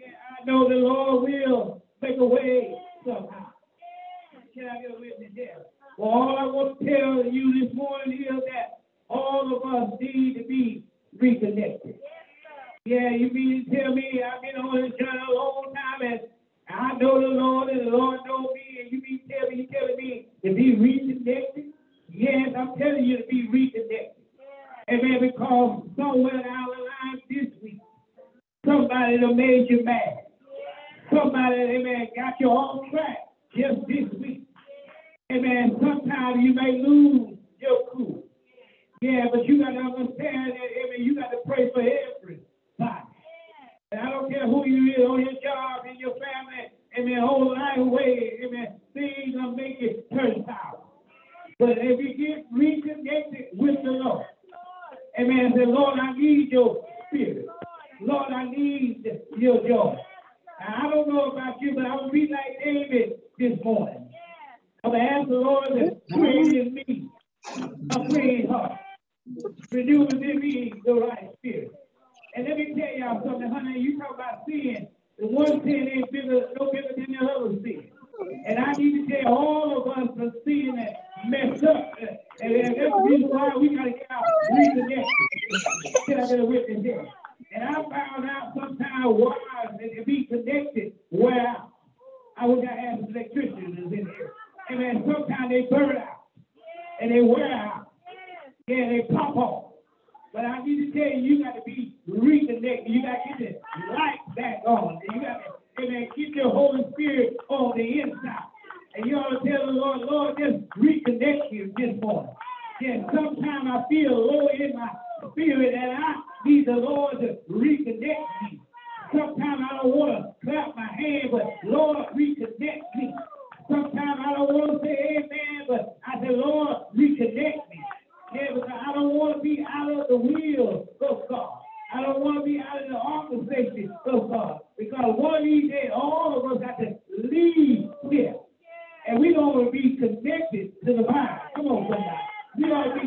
yeah, 0.00 0.06
I 0.40 0.44
know 0.46 0.68
the 0.70 0.76
Lord 0.76 1.24
will 1.24 1.82
make 2.00 2.16
a 2.18 2.24
way 2.24 2.74
somehow. 3.04 3.52
Can 4.54 4.68
I 4.68 4.80
get 4.80 4.96
a 4.96 5.00
witness 5.00 5.32
there? 5.36 5.58
Well, 5.98 6.10
all 6.10 6.36
I 6.38 6.46
want 6.46 6.78
to 6.78 6.84
tell 6.84 7.24
you 7.30 7.51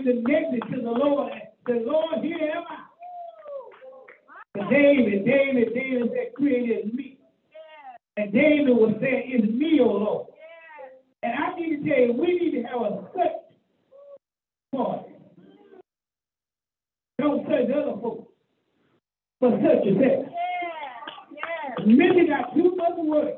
connected 0.05 0.61
to 0.71 0.81
the 0.81 0.91
Lord. 0.91 1.31
The 1.65 1.83
Lord, 1.85 2.23
here 2.23 2.37
am 2.37 2.63
I. 2.69 2.85
And 4.59 4.69
David, 4.69 5.25
David, 5.25 5.73
David 5.73 6.11
said, 6.13 6.33
created 6.35 6.93
me. 6.93 7.17
And 8.17 8.31
David 8.31 8.69
was 8.69 8.95
saying, 9.01 9.23
it's 9.27 9.51
me, 9.51 9.79
O 9.81 9.85
Lord. 9.85 10.27
And 11.23 11.33
I 11.33 11.59
need 11.59 11.83
to 11.83 11.89
tell 11.89 11.99
you, 11.99 12.13
we 12.13 12.39
need 12.39 12.61
to 12.61 12.67
have 12.67 12.81
a 12.81 13.09
search 13.15 13.31
party. 14.73 15.11
Don't 17.19 17.47
search 17.47 17.69
other 17.71 17.99
folks, 17.99 18.31
but 19.41 19.51
search 19.61 19.85
yourself. 19.85 20.25
Many 21.85 22.27
got 22.27 22.53
too 22.53 22.75
much 22.75 22.97
work 22.97 23.33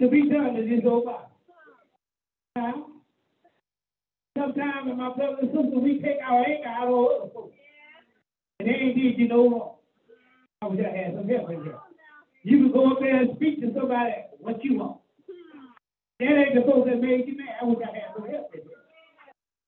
to 0.00 0.08
be 0.08 0.28
done 0.28 0.56
in 0.56 0.68
this 0.68 0.84
old 0.86 1.06
body. 1.06 1.24
Huh? 2.56 2.99
Sometimes, 4.40 4.88
my 4.96 5.12
brothers 5.12 5.36
and 5.42 5.52
sisters, 5.52 5.84
we 5.84 6.00
take 6.00 6.16
our 6.24 6.40
anger 6.40 6.72
out 6.72 6.88
on 6.88 7.04
other 7.12 7.30
folks. 7.34 7.52
And 8.58 8.68
they 8.68 8.72
ain't 8.72 8.96
did 8.96 9.18
you 9.20 9.28
no 9.28 9.50
wrong. 9.52 9.76
I 10.62 10.66
wish 10.68 10.80
I 10.80 10.96
had 10.96 11.12
some 11.12 11.28
help 11.28 11.50
in 11.50 11.60
here. 11.60 11.76
You 12.44 12.56
can 12.64 12.72
go 12.72 12.88
up 12.88 13.00
there 13.00 13.20
and 13.20 13.36
speak 13.36 13.60
to 13.60 13.68
somebody 13.76 14.16
what 14.40 14.64
you 14.64 14.80
want. 14.80 15.04
That 16.20 16.40
ain't 16.40 16.56
the 16.56 16.64
folks 16.64 16.88
that 16.88 17.04
made 17.04 17.28
you 17.28 17.36
mad. 17.36 17.60
I 17.60 17.64
wish 17.68 17.84
I 17.84 17.92
had 17.92 18.16
some 18.16 18.24
help 18.32 18.48
in 18.56 18.64
here. 18.64 18.80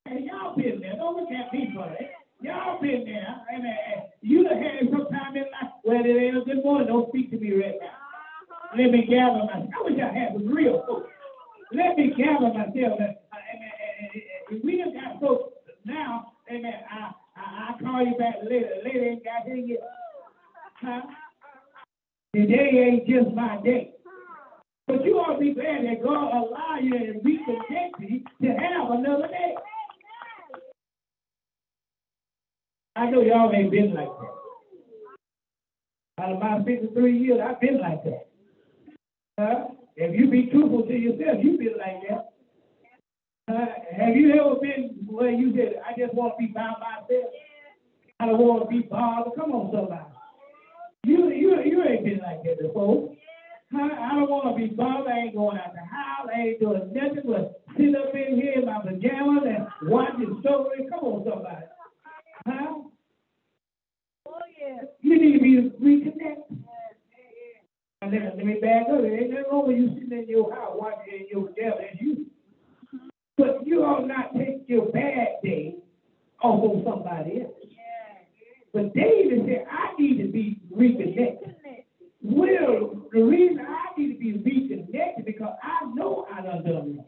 Hey, 0.08 0.24
y'all 0.24 0.56
been 0.56 0.80
there. 0.80 0.96
Don't 0.96 1.20
look 1.20 1.28
at 1.28 1.52
me 1.52 1.68
funny. 1.76 2.08
Y'all 2.40 2.80
been 2.80 3.04
there. 3.04 3.28
Amen. 3.52 4.08
You 4.22 4.44
done 4.44 4.56
had 4.56 4.88
some 4.88 5.04
time 5.12 5.36
in 5.36 5.52
life. 5.52 5.72
Well, 5.84 6.00
it 6.00 6.16
ain't 6.16 6.36
a 6.36 6.48
good 6.48 6.64
morning. 6.64 6.88
Don't 6.88 7.12
speak 7.12 7.28
to 7.32 7.36
me 7.36 7.52
right 7.60 7.76
now. 7.76 8.00
Let 8.72 8.88
me 8.88 9.04
gather 9.04 9.44
myself. 9.44 9.68
I 9.68 9.84
wish 9.84 10.00
I 10.00 10.12
had 10.16 10.32
some 10.32 10.48
real 10.48 10.80
folks. 10.88 11.12
Let 11.72 11.96
me 11.96 12.16
gather 12.16 12.48
myself. 12.56 12.96
Uh, 12.96 13.20
amen. 14.52 14.60
We 14.64 14.78
done 14.78 14.92
got 14.94 15.20
folks 15.20 15.54
now. 15.84 16.32
Amen. 16.50 16.72
I, 16.90 17.10
I, 17.36 17.70
I 17.70 17.82
call 17.82 18.04
you 18.04 18.16
back 18.18 18.36
later. 18.42 18.70
Later 18.84 19.04
ain't 19.04 19.24
got 19.24 19.46
here 19.46 19.56
yet. 19.56 19.80
Huh? 20.80 21.02
Today 22.34 22.88
ain't 22.88 23.06
just 23.06 23.34
my 23.34 23.60
day. 23.62 23.92
But 24.86 25.04
you 25.04 25.14
ought 25.14 25.34
to 25.34 25.40
be 25.40 25.54
glad 25.54 25.84
that 25.84 26.02
God 26.02 26.32
allow 26.32 26.78
you 26.80 26.94
and 26.94 27.22
reconnect 27.22 28.00
you 28.00 28.20
to 28.42 28.48
have 28.48 28.90
another 28.90 29.28
day. 29.28 29.54
I 32.96 33.10
know 33.10 33.22
y'all 33.22 33.52
ain't 33.54 33.70
been 33.70 33.94
like 33.94 34.08
that. 34.08 34.32
Out 36.22 36.32
of 36.32 36.40
my 36.40 36.62
53 36.64 37.18
years, 37.18 37.40
I've 37.42 37.60
been 37.60 37.80
like 37.80 38.04
that. 38.04 38.26
Huh? 39.38 39.68
If 39.96 40.18
you 40.18 40.28
be 40.30 40.46
truthful 40.46 40.82
to 40.82 40.92
yourself, 40.92 41.38
you've 41.42 41.58
been 41.58 41.78
like 41.78 42.02
that. 42.08 42.31
Uh, 43.48 43.66
have 43.96 44.14
you 44.14 44.32
ever 44.34 44.54
been 44.60 44.96
where 45.06 45.30
you 45.30 45.52
said, 45.56 45.80
I 45.84 45.98
just 45.98 46.14
want 46.14 46.34
to 46.38 46.46
be 46.46 46.52
by 46.52 46.70
myself? 46.78 47.32
I 48.20 48.26
don't 48.26 48.38
want 48.38 48.62
to 48.62 48.68
be 48.68 48.86
bothered. 48.86 49.32
Come 49.34 49.50
on, 49.50 49.72
somebody. 49.72 50.04
You, 51.04 51.28
you, 51.30 51.58
you 51.64 51.82
ain't 51.82 52.04
been 52.04 52.20
like 52.22 52.44
that 52.44 52.62
before. 52.62 53.16
Huh? 53.72 53.88
I 53.98 54.14
don't 54.14 54.30
want 54.30 54.54
to 54.54 54.62
be 54.62 54.72
bothered. 54.72 55.10
I 55.10 55.18
ain't 55.26 55.34
going 55.34 55.58
out 55.58 55.74
the 55.74 55.80
house. 55.80 56.28
I 56.32 56.40
ain't 56.40 56.60
doing 56.60 56.92
nothing 56.94 57.26
but 57.26 57.62
sit 57.76 57.96
up 57.96 58.14
in 58.14 58.40
here 58.40 58.62
in 58.62 58.66
my 58.66 58.78
pajamas 58.78 59.42
and 59.44 59.90
watch 59.90 60.12
the 60.18 60.38
story. 60.40 60.86
Come 60.88 61.00
on, 61.02 61.24
somebody. 61.28 61.66
Huh? 62.46 62.74
Oh, 64.26 64.38
yeah. 64.60 64.82
You 65.00 65.18
need 65.18 65.32
to 65.32 65.40
be 65.42 65.72
reconnected. 65.80 66.62
And 68.02 68.12
let 68.12 68.22
me, 68.22 68.30
let 68.36 68.46
me 68.46 68.54
back 68.60 68.86
up. 68.88 69.02
There 69.02 69.18
ain't 69.18 69.30
nothing 69.30 69.44
wrong 69.50 69.66
with 69.66 69.78
you 69.78 69.88
sitting 69.94 70.16
in 70.16 70.28
your 70.28 70.54
house 70.54 70.74
watching 70.74 71.26
your 71.28 71.48
devil. 71.58 71.78
That's 71.80 72.00
you. 72.00 72.26
But 73.42 73.66
you 73.66 73.82
ought 73.82 74.06
not 74.06 74.32
take 74.36 74.62
your 74.68 74.86
bad 74.92 75.42
day 75.42 75.74
off 76.44 76.62
on 76.62 76.84
somebody 76.84 77.40
else. 77.40 77.54
But 78.72 78.94
David 78.94 79.46
said, 79.46 79.64
I 79.68 80.00
need 80.00 80.18
to 80.18 80.28
be 80.30 80.60
reconnected. 80.70 81.56
Well, 82.22 83.08
the 83.12 83.20
reason 83.20 83.66
I 83.66 83.98
need 83.98 84.12
to 84.12 84.18
be 84.20 84.32
reconnected 84.34 85.24
because 85.24 85.56
I 85.60 85.86
know 85.92 86.24
I 86.32 86.40
done 86.42 86.62
done 86.62 86.74
wrong. 86.96 87.04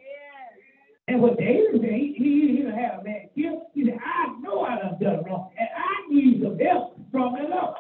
And 1.07 1.23
what 1.23 1.39
David 1.39 1.81
said, 1.81 1.93
he, 1.93 2.15
he, 2.19 2.49
he 2.49 2.57
didn't 2.57 2.79
have 2.79 3.03
a 3.03 3.05
man 3.05 3.29
here. 3.37 3.61
He 3.73 3.85
said, 3.85 3.99
I 4.05 4.35
know 4.41 4.63
I 4.63 4.75
done 4.81 4.99
done 5.01 5.25
wrong, 5.27 5.53
and 5.57 5.69
I 5.77 6.13
need 6.13 6.43
some 6.43 6.59
help 6.59 6.99
from 7.13 7.35
the 7.35 7.43
Lord. 7.49 7.77
Oh, 7.77 7.79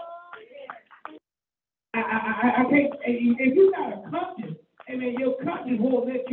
I, 1.94 1.98
I, 1.98 2.02
I, 2.02 2.60
I 2.60 2.70
can't, 2.70 2.94
if 3.04 3.56
you 3.56 3.72
got 3.72 3.94
a 3.94 4.10
conscience, 4.10 4.58
I 4.88 4.94
mean, 4.94 5.18
your 5.18 5.34
conscience 5.42 5.78
won't 5.80 6.06
let 6.06 6.23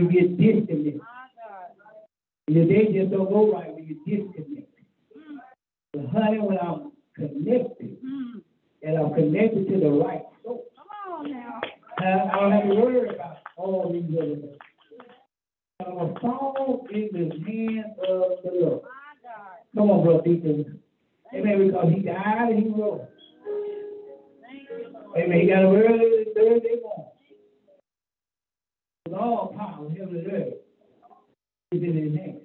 you 0.00 0.10
get 0.10 0.36
disconnected. 0.36 1.00
Your 2.48 2.64
day 2.66 2.92
just 2.92 3.10
don't 3.12 3.28
go 3.30 3.52
right 3.52 3.72
when 3.74 3.86
you 3.86 3.96
disconnect. 4.06 4.66
But 5.92 6.06
honey, 6.06 6.38
when 6.38 6.58
I'm 6.58 6.92
connected, 7.14 7.98
Hmm. 8.02 8.38
and 8.82 8.96
I'm 8.98 9.14
connected 9.14 9.68
to 9.68 9.78
the 9.80 9.90
right 9.90 10.22
source, 10.42 10.62
Come 10.76 11.14
on 11.14 11.30
now. 11.30 11.60
I 11.98 12.30
I 12.32 12.40
don't 12.40 12.52
have 12.52 12.68
to 12.68 12.74
worry 12.74 13.08
about 13.14 13.36
all 13.56 13.92
these 13.92 14.16
other 14.16 14.36
things. 14.36 14.58
I'm 15.84 15.96
a 15.98 16.20
fall 16.20 16.86
in 16.92 17.08
the 17.12 17.24
hands 17.50 17.96
of 18.08 18.42
the 18.44 18.50
Lord. 18.60 18.82
My 18.82 18.88
God. 19.22 19.58
Come 19.74 19.90
on, 19.90 20.04
brother 20.04 20.22
Deacon. 20.22 20.80
Amen. 21.34 21.66
Because 21.66 21.92
he 21.94 22.00
died 22.00 22.50
and 22.52 22.62
he 22.62 22.68
rose. 22.70 23.00
Thank 24.42 24.68
you, 24.70 24.88
Lord. 24.92 25.18
Amen. 25.18 25.40
He 25.40 25.46
got 25.48 25.64
up 25.64 25.72
early 25.72 26.24
Thursday 26.34 26.76
morning. 26.82 27.06
With 29.10 29.18
all 29.18 29.52
power, 29.58 29.90
heaven 29.90 30.22
and 30.24 30.32
earth 30.32 30.54
is 31.72 31.82
in 31.82 31.96
his 31.96 32.16
hands. 32.16 32.42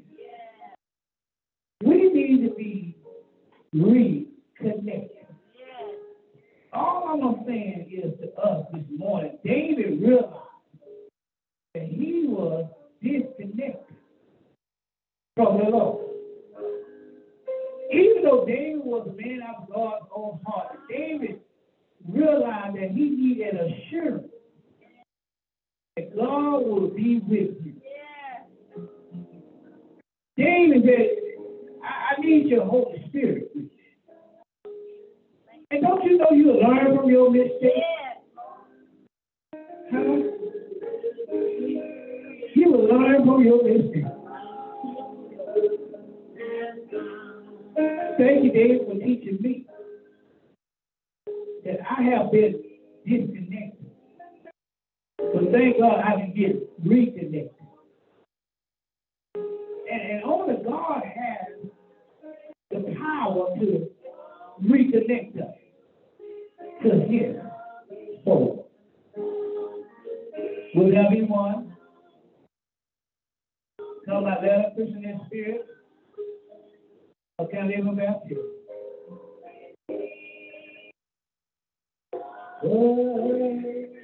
We 1.84 2.10
need 2.10 2.50
to 2.50 2.56
be 2.56 2.98
reconnected. 3.72 5.28
All 6.74 7.08
I'm 7.24 7.46
saying 7.46 7.92
is 7.92 8.20
to 8.20 8.34
us 8.42 8.66
this 8.74 8.82
morning, 8.98 9.38
David 9.44 10.02
realized 10.02 10.34
that 11.76 11.84
he 11.84 12.26
was 12.28 12.66
disconnected 13.00 13.96
from 15.36 15.60
the 15.60 15.66
Lord. 15.66 16.04
Even 17.94 18.24
though 18.24 18.44
David 18.48 18.84
was 18.84 19.08
a 19.08 19.14
man 19.14 19.42
after 19.48 19.72
God's 19.72 20.06
own 20.16 20.40
heart, 20.48 20.80
David 20.90 21.42
realized 22.10 22.76
that 22.78 22.90
he 22.90 23.12
needed 23.12 23.54
assurance 23.54 24.32
God 25.98 26.66
will 26.66 26.90
be 26.90 27.20
with 27.20 27.56
you. 27.64 27.74
David 30.36 30.84
said, 30.84 31.08
I, 31.84 32.16
I 32.18 32.22
need 32.22 32.48
your 32.48 32.66
Holy 32.66 33.06
Spirit. 33.08 33.50
And 35.72 35.82
don't 35.82 36.04
you 36.04 36.18
know 36.18 36.32
you 36.32 36.60
learn 36.62 36.98
from 36.98 37.10
your 37.10 37.32
mistakes? 37.32 37.62
Yes. 37.62 38.18
Huh? 39.92 40.02
You 42.56 42.72
learn 42.92 43.26
from 43.26 43.44
your 43.46 43.64
mistakes. 43.64 44.10
Thank 48.18 48.44
you, 48.44 48.52
David, 48.52 48.82
for 48.86 48.94
teaching 48.96 49.38
me 49.42 49.66
that 51.64 51.80
I 51.90 52.04
have 52.04 52.32
been 52.34 52.62
disconnected. 53.06 53.65
But 55.36 55.52
thank 55.52 55.78
God 55.78 56.00
I 56.00 56.12
can 56.12 56.34
get 56.34 56.70
reconnected. 56.86 57.52
And, 59.36 60.02
and 60.02 60.24
only 60.24 60.64
God 60.64 61.04
has 61.04 61.70
the 62.72 62.96
power 62.98 63.54
to 63.60 63.90
reconnect 64.64 65.42
us 65.42 65.56
to 66.84 66.90
His 67.10 67.36
soul. 68.24 68.70
Will 70.74 70.92
there 70.92 71.10
be 71.12 71.24
one? 71.24 71.76
Come 74.08 74.24
like 74.24 74.40
that, 74.40 74.76
Christian 74.78 75.04
in 75.04 75.20
spirit? 75.26 75.66
I 77.40 77.44
live 77.44 77.88
a 77.88 77.92
baptism? 77.92 78.44
Oh. 82.64 83.95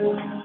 Thank 0.00 0.20
you. 0.34 0.39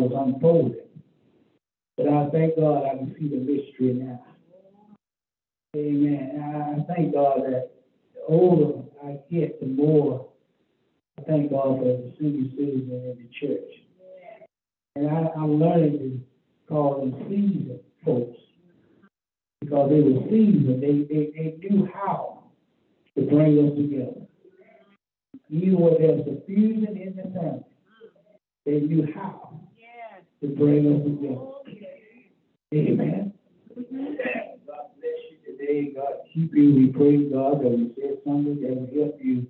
Was 0.00 0.12
unfolding. 0.26 0.86
But 1.96 2.08
I 2.08 2.30
thank 2.30 2.56
God 2.56 2.84
I 2.86 2.96
can 2.96 3.14
see 3.18 3.28
the 3.28 3.36
mystery 3.36 3.92
now. 3.94 4.24
Amen. 5.76 6.40
I 6.40 6.92
thank 6.92 7.14
God 7.14 7.42
that 7.44 7.70
the 8.14 8.20
older 8.26 8.82
I 9.04 9.18
get, 9.30 9.60
the 9.60 9.66
more 9.66 10.28
I 11.18 11.22
thank 11.22 11.50
God 11.50 11.78
for 11.78 11.84
the 11.84 12.12
senior 12.18 12.50
citizen 12.50 12.90
in 12.90 13.18
the 13.18 13.28
church. 13.38 13.70
And 14.96 15.08
I, 15.08 15.30
I'm 15.36 15.60
learning 15.60 15.98
to 15.98 16.20
call 16.68 17.00
them 17.00 17.14
seasoned 17.28 17.80
folks 18.04 18.38
because 19.60 19.90
they 19.90 20.00
were 20.00 20.22
seasoned. 20.28 20.82
They, 20.82 21.14
they, 21.14 21.30
they 21.36 21.56
knew 21.68 21.88
how 21.92 22.44
to 23.16 23.22
bring 23.22 23.58
us 23.58 23.76
together. 23.76 24.26
Even 25.50 25.78
when 25.80 25.94
there's 26.00 26.24
confusion 26.24 26.96
in 26.96 27.16
the 27.16 27.22
family, 27.38 27.64
they 28.64 28.80
knew 28.80 29.06
how 29.14 29.60
to 30.40 30.48
bring 30.48 30.86
us 30.86 31.04
together. 31.04 31.50
Amen. 32.72 33.32
God 34.66 34.86
bless 34.96 35.20
you 35.30 35.38
today. 35.46 35.92
God 35.94 36.12
keep 36.32 36.54
you. 36.54 36.74
We 36.74 36.86
praise 36.88 37.30
God 37.32 37.62
that 37.62 37.70
we 37.70 37.92
said 37.96 38.18
something 38.24 38.60
that 38.62 38.76
will 38.76 39.04
help 39.04 39.18
you 39.20 39.46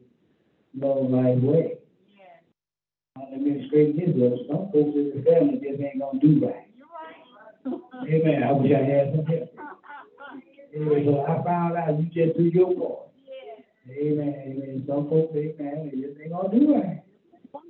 know 0.75 1.09
the 1.09 1.17
right 1.17 1.41
way. 1.41 1.77
Me 3.39 3.67
straighten 3.69 3.97
this 3.97 4.33
up. 4.33 4.39
Some 4.49 4.73
folks 4.73 4.97
in 4.97 5.13
the 5.15 5.23
family 5.23 5.61
just 5.63 5.81
ain't 5.81 6.01
gonna 6.01 6.21
do 6.21 6.47
right. 6.47 6.67
Amen. 8.09 8.43
I 8.43 8.53
wish 8.53 8.73
I 8.73 8.83
had 8.83 9.15
some 9.15 9.27
help. 9.27 9.51
Amen. 10.75 11.05
So 11.07 11.25
I 11.25 11.45
found 11.45 11.77
out 11.77 11.99
you 12.01 12.07
just 12.07 12.37
do 12.37 12.45
your 12.45 12.75
part. 12.75 13.11
Amen. 13.91 14.35
Amen. 14.47 14.85
Some 14.87 15.09
folks, 15.09 15.35
amen, 15.37 15.91
they 15.93 16.01
just 16.01 16.21
ain't 16.21 16.33
gonna 16.33 16.59
do 16.59 16.75
right. 16.75 17.03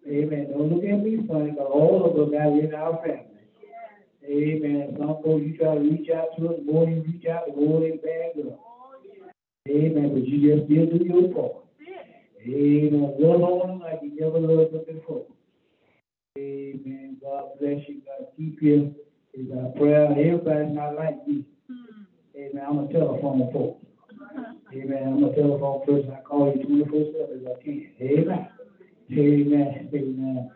Amen. 0.07 0.49
Don't 0.51 0.73
look 0.73 0.85
at 0.85 1.03
me 1.03 1.27
funny, 1.29 1.51
because 1.51 1.71
all 1.73 2.05
of 2.05 2.17
us 2.19 2.33
got 2.33 2.49
in 2.49 2.75
our 2.75 2.97
family. 3.03 3.31
Amen. 4.25 4.97
Some 4.99 5.23
folks, 5.25 5.45
you 5.45 5.57
try 5.57 5.75
to 5.75 5.81
reach 5.81 6.09
out 6.11 6.37
to 6.39 6.49
us, 6.51 6.57
the 6.59 6.73
more 6.73 6.89
you 6.89 7.03
reach 7.03 7.27
out, 7.27 7.47
the 7.47 7.57
more 7.57 7.81
they 7.81 7.97
bag 7.97 8.45
up. 8.47 8.61
Amen. 9.69 10.11
But 10.13 10.27
you 10.27 10.57
just 10.57 10.67
still 10.67 10.87
do 10.87 11.05
your 11.05 11.35
part. 11.35 11.65
Amen. 12.47 13.15
Love 13.19 13.43
on 13.43 13.69
them 13.69 13.81
like 13.81 14.01
you 14.03 14.17
never 14.19 14.39
loved 14.39 14.73
them 14.73 14.85
before. 14.95 15.27
Amen. 16.39 17.17
God 17.21 17.59
bless 17.61 17.81
you. 17.89 18.03
God 18.07 18.29
keep 18.37 18.63
you. 18.63 18.95
Is 19.33 19.47
our 19.57 19.71
prayer. 19.79 20.07
Everybody's 20.11 20.75
not 20.75 20.97
like 20.97 21.27
me. 21.27 21.45
Amen. 22.37 22.65
I'm 22.67 22.79
a 22.79 22.93
telephone 22.93 23.51
folk. 23.53 23.81
Amen. 24.73 25.03
I'm 25.07 25.25
a 25.25 25.35
telephone 25.35 25.87
person. 25.87 26.13
I 26.13 26.21
call 26.23 26.53
you 26.57 26.65
24 26.65 27.13
7 27.29 27.41
as 27.41 27.47
I 27.47 27.63
can. 27.63 27.93
Amen. 28.01 28.49
Amen. 29.13 29.91
Amen. 29.93 30.51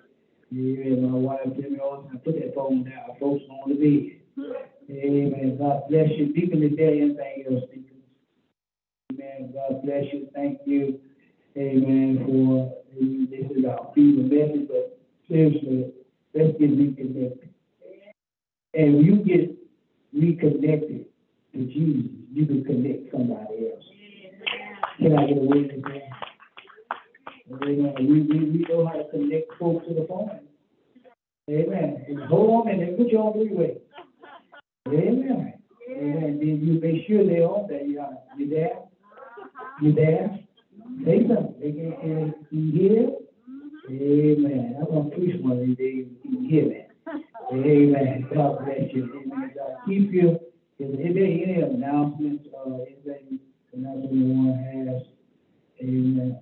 Amen. 0.52 1.10
My 1.10 1.18
wife 1.18 1.40
all 1.82 2.09
the 2.12 2.18
put 2.18 2.35
that 2.35 2.55
phone 2.55 2.85
down. 2.85 3.16
Folks 3.18 3.43
on 3.51 3.70
the 3.70 3.74
bed. 3.74 4.47
Amen. 4.90 5.56
God 5.59 5.82
bless 5.89 6.09
you. 6.16 6.32
Deacon 6.32 6.60
today, 6.60 7.01
anything 7.01 7.44
else, 7.51 7.64
Deacon. 7.70 7.97
Amen. 9.12 9.52
God 9.52 9.82
bless 9.82 10.05
you. 10.12 10.28
Thank 10.35 10.60
you. 10.66 11.01
Amen. 11.56 12.24
For 12.26 12.72
this 12.94 13.51
is 13.51 13.64
our 13.64 13.90
feeble 13.94 14.24
message, 14.24 14.68
but 14.68 14.98
seriously, 15.28 15.93
let's 16.35 16.52
get 16.59 16.70
reconnected. 16.70 17.51
And 18.74 18.97
when 18.97 19.05
you 19.05 19.16
get 19.16 19.56
reconnected 20.12 21.06
to 21.55 21.59
Jesus, 21.59 22.10
you 22.32 22.47
can 22.47 22.64
connect 22.64 23.10
somebody 23.10 23.70
else. 23.72 23.85
Can 24.98 25.18
I 25.18 25.26
get 25.26 25.39
a 25.39 25.40
witness? 25.40 25.85
Amen. 27.53 27.95
We, 27.99 28.23
we, 28.23 28.39
we 28.51 28.66
know 28.69 28.87
how 28.87 28.95
to 28.95 29.05
connect 29.11 29.53
folks 29.59 29.87
to 29.89 29.95
the 29.95 30.07
phone. 30.09 30.41
Amen. 31.51 32.05
And 32.09 32.21
hold 32.23 32.66
on 32.66 32.73
and 32.73 32.81
then 32.81 32.97
put 32.97 33.09
you 33.09 33.19
on 33.19 33.33
three 33.35 33.55
way. 33.55 33.77
Amen. 34.89 35.55
Amen. 35.91 36.39
Then 36.39 36.61
you 36.62 36.81
make 36.81 37.07
sure 37.07 37.25
they're 37.27 37.45
on 37.47 37.69
there. 37.69 37.83
You, 37.83 38.01
are, 38.01 38.16
you 38.39 38.49
there? 38.49 38.79
You 39.83 39.93
there? 39.93 40.39
Say 41.05 41.27
something. 41.29 41.55
They 41.61 41.73
can, 41.73 41.93
can 42.01 42.35
you 42.51 42.73
hear? 42.73 43.11
Amen. 43.91 44.77
I'm 44.81 44.87
going 44.87 45.11
to 45.11 45.16
preach 45.16 45.41
one 45.43 45.59
of 45.59 45.66
these 45.66 45.77
days. 45.77 46.07
You 46.23 46.31
can 46.31 46.45
hear 46.49 46.65
that. 46.69 46.91
Amen. 47.53 48.29
God 48.35 48.65
bless 48.65 48.93
you. 48.93 49.05
Amen. 49.23 49.53
God 49.55 49.77
keep 49.87 50.12
you. 50.12 50.39
Is 50.79 50.91
there 50.97 51.25
any 51.25 51.61
announcements, 51.61 52.49
uh, 52.57 52.73
anything, 52.73 53.39
announcement 53.73 54.12
one 54.12 54.97
has? 54.97 55.03
Amen. 55.83 56.41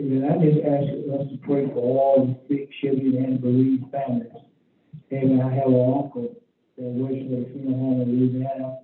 Amen. 0.00 0.30
I 0.30 0.38
just 0.38 0.64
ask 0.64 0.86
us 1.20 1.26
to 1.30 1.38
pray 1.42 1.66
for 1.66 1.82
all 1.82 2.26
the 2.26 2.54
sick, 2.54 2.70
children, 2.80 3.16
and 3.24 3.40
bereaved 3.40 3.90
families. 3.90 4.30
Amen. 5.12 5.40
I 5.40 5.54
have 5.54 5.66
an 5.66 5.74
uncle 5.74 6.36
that 6.76 6.84
works 6.84 7.14
at 7.18 7.50
a 7.50 7.52
funeral 7.52 7.78
home 7.78 8.02
in 8.02 8.08
Louisiana. 8.08 8.78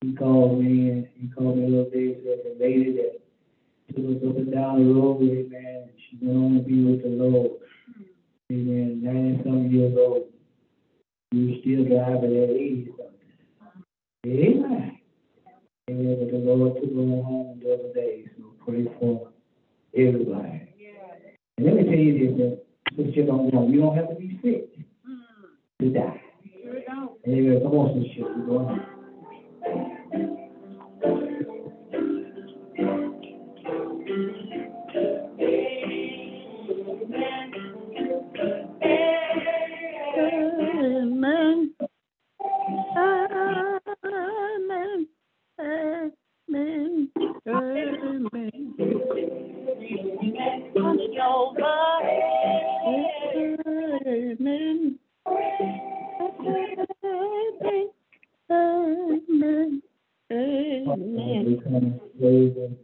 He 0.00 0.14
called 0.14 0.58
me 0.58 0.90
and 0.90 1.08
he 1.14 1.28
called 1.28 1.58
me 1.58 1.64
a 1.64 1.68
little 1.68 1.90
day 1.90 2.06
and 2.06 2.22
said 2.24 2.56
lady 2.58 2.96
that 2.96 3.20
took 3.94 4.04
us 4.04 4.28
up 4.28 4.36
and 4.36 4.52
down 4.52 4.82
the 4.82 4.92
road, 4.92 5.22
amen, 5.22 5.90
she 6.10 6.18
went 6.20 6.38
on 6.38 6.54
to 6.56 6.62
be 6.62 6.84
with 6.84 7.02
the 7.02 7.10
Lord. 7.10 7.52
Amen. 8.50 9.00
Ninety 9.00 9.42
some 9.44 9.70
years 9.70 9.96
old. 9.96 10.24
You 11.30 11.60
still 11.60 11.84
driving 11.84 12.36
at 12.36 12.50
eighty 12.50 12.90
something. 12.98 13.84
Amen. 14.26 14.98
Amen. 15.88 16.16
But 16.18 16.30
the 16.32 16.38
Lord 16.38 16.74
took 16.74 16.90
her 16.90 17.22
home 17.22 17.60
the 17.62 17.74
other 17.74 17.92
day, 17.94 18.28
so 18.36 18.52
pray 18.64 18.84
for 18.98 19.33
everybody. 19.96 20.68
And 21.56 21.66
let 21.66 21.74
me 21.76 21.84
tell 21.84 21.94
you 21.94 22.36
this, 22.36 22.58
Sister 23.06 23.26
don't 23.26 23.52
know, 23.52 23.68
you 23.68 23.80
don't 23.80 23.96
have 23.96 24.08
to 24.08 24.14
be 24.14 24.38
sick 24.42 24.68
to 25.80 25.90
die. 25.90 26.20
Amen. 27.26 27.60
Come 27.62 27.72
on, 27.72 28.02
Sister 28.02 28.14
Chip, 28.14 28.28
you 28.36 28.46
ways 62.18 62.52
and 62.56 62.83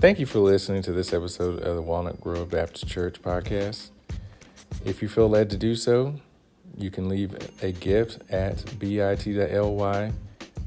Thank 0.00 0.18
you 0.18 0.24
for 0.24 0.38
listening 0.38 0.80
to 0.84 0.92
this 0.92 1.12
episode 1.12 1.62
of 1.62 1.76
the 1.76 1.82
Walnut 1.82 2.22
Grove 2.22 2.48
Baptist 2.48 2.88
Church 2.88 3.20
podcast. 3.20 3.90
If 4.82 5.02
you 5.02 5.08
feel 5.10 5.28
led 5.28 5.50
to 5.50 5.58
do 5.58 5.74
so, 5.74 6.14
you 6.74 6.90
can 6.90 7.10
leave 7.10 7.36
a 7.62 7.72
gift 7.72 8.22
at 8.32 8.78
bit.ly 8.78 10.12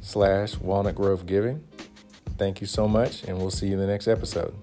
slash 0.02 0.58
walnut 0.60 0.94
grove 0.94 1.26
giving. 1.26 1.64
Thank 2.38 2.62
you 2.62 2.68
so 2.68 2.88
much, 2.88 3.24
and 3.24 3.40
we'll 3.40 3.50
see 3.50 3.66
you 3.66 3.74
in 3.74 3.80
the 3.80 3.88
next 3.88 4.08
episode. 4.08 4.54